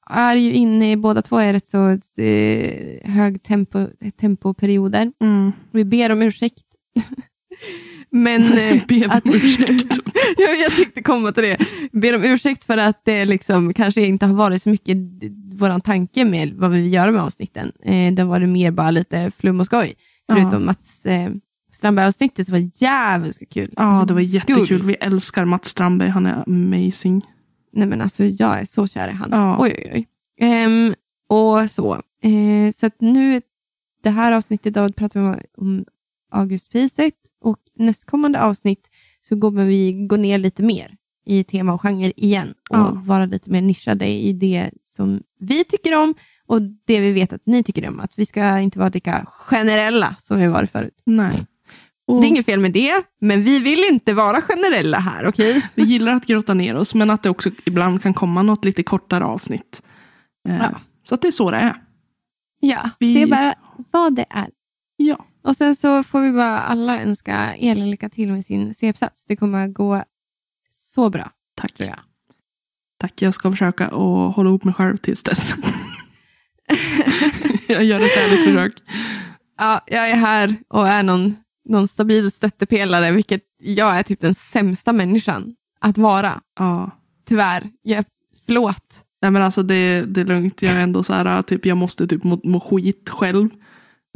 [0.10, 1.90] är ju inne i, båda två är rätt så
[2.22, 5.12] eh, hög tempo, tempoperioder.
[5.20, 5.52] Mm.
[5.72, 6.64] Vi ber om ursäkt.
[8.14, 10.00] Men eh, att- om ursäkt.
[10.38, 11.58] jag, jag tänkte komma till det.
[11.92, 14.98] Ber om ursäkt för att det liksom kanske inte har varit så mycket
[15.54, 17.72] vår tanke med vad vi vill göra med avsnitten.
[17.84, 19.94] Eh, det har varit mer bara lite flum och skoj.
[20.28, 20.36] Ja.
[20.36, 21.32] Förutom Mats eh,
[21.72, 23.74] Strandberg-avsnittet som var jävligt kul.
[23.78, 24.84] Ja, Alltså, det var jättekul.
[24.84, 26.10] Vi älskar Mats Strandberg.
[26.10, 27.22] Han är amazing.
[27.74, 29.30] Nej men alltså jag är så kär i han.
[29.32, 29.58] Ja.
[29.60, 30.08] Oj oj oj.
[30.48, 30.94] Ehm,
[31.30, 31.94] och så.
[32.24, 33.42] Eh, så att nu,
[34.04, 35.86] det här avsnittet då pratar vi om, om
[36.32, 38.90] Augustpriset och nästkommande avsnitt
[39.30, 43.02] så kommer vi gå ner lite mer i tema och genre igen och Ja.
[43.06, 46.14] vara lite mer nischade i det som vi tycker om
[46.48, 48.00] och det vi vet att ni tycker om.
[48.00, 51.02] Att vi ska inte vara lika generella som vi varit förut.
[51.06, 51.46] Nej.
[52.08, 55.64] Och Det är inget fel med det, men vi vill inte vara generella här, okej?
[55.76, 58.84] Vi gillar att grotta ner oss, men att det också ibland kan komma något lite
[58.84, 59.84] kortare avsnitt.
[60.50, 60.80] Eh, Ja.
[61.10, 61.76] Så att det är så det är.
[62.60, 63.54] Ja, Vi- det är bara
[63.92, 64.50] vad det är.
[64.98, 65.26] Ja.
[65.44, 69.26] Och sen så får vi bara alla önska Elin lycka till med sin C-uppsats.
[69.26, 70.04] Det kommer att gå
[70.72, 71.74] så bra, Tack.
[71.74, 72.00] tror jag.
[73.00, 75.54] Tack, jag ska försöka att hålla ihop mig själv tills dess.
[77.68, 78.74] jag gör ett ärligt försök.
[79.58, 81.36] Ja, jag är här och är någon,
[81.70, 86.42] någon stabil stöttepelare, vilket jag är typ den sämsta människan att vara.
[86.60, 86.92] Ja.
[87.28, 87.70] Tyvärr.
[87.82, 88.06] Jag,
[88.46, 89.06] förlåt.
[89.22, 90.62] Nej men alltså det, det är lugnt.
[90.62, 93.50] Jag är ändå så här, typ, jag måste typ må, må skit själv.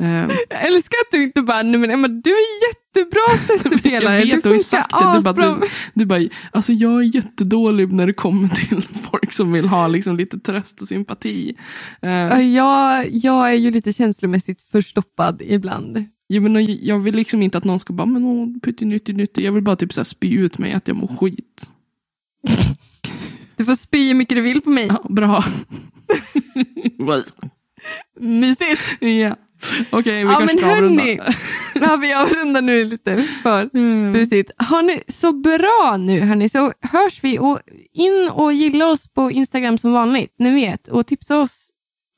[0.01, 0.07] Eh,
[0.49, 4.19] Jag älskar att du inte bara, nej men Emma, du är jättebra stöttepelare.
[4.25, 4.97] Jag vet, du sagt det.
[5.17, 6.21] Du bara, asbra." du, du bara,
[6.51, 10.81] alltså jag är jättedålig när det kommer till folk som vill ha liksom lite tröst
[10.81, 11.57] och sympati.
[12.01, 16.05] Eh, Ja, jag, jag är ju lite känslomässigt förstoppad ibland.
[16.29, 19.45] Jo, men jag vill liksom inte att någon ska bara, men åh, pyttinytti nytti.
[19.45, 21.69] Jag vill bara typ så här spy ut mig att jag mår skit.
[23.55, 24.85] Du får spy hur mycket du vill på mig.
[24.87, 25.43] Ja, bra.
[28.19, 28.81] Mysigt.
[28.99, 29.35] ja.
[29.89, 31.03] Okej, vi Ja, kanske ska avrunda.
[31.03, 31.19] hörni.
[31.75, 34.11] Ja, vi avrundar nu lite för Mm.
[34.13, 34.51] busigt.
[34.57, 37.59] Har ni så bra nu hörni, så hörs vi och
[37.93, 41.69] in och gilla oss på Instagram som vanligt, ni vet, och tipsa oss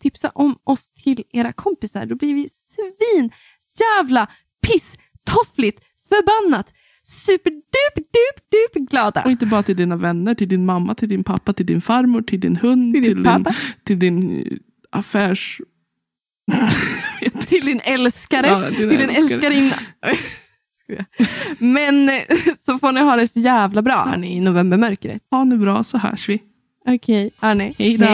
[0.02, 2.06] tipsa om oss till era kompisar.
[2.06, 3.32] Då blir vi svin
[3.80, 4.28] jävla
[4.68, 5.80] piss toffligt
[6.10, 9.24] förbannat superdup dup dup glada.
[9.26, 12.22] Och inte bara till dina vänner, till din mamma, till din pappa, till din farmor,
[12.22, 13.38] till din hund, Till din till, pappa.
[13.40, 13.54] din,
[13.84, 14.46] till din
[14.92, 15.62] affärs...
[17.48, 19.76] Till din älskare, Ja, till din älskarinna.
[21.58, 22.16] Men eh,
[22.66, 25.22] så får ni ha det så jävla bra hörni, i novembermörkret.
[25.32, 26.42] Ha nu bra så hörs vi.
[26.88, 27.76] Okej, hörni.
[27.78, 28.06] Hej då.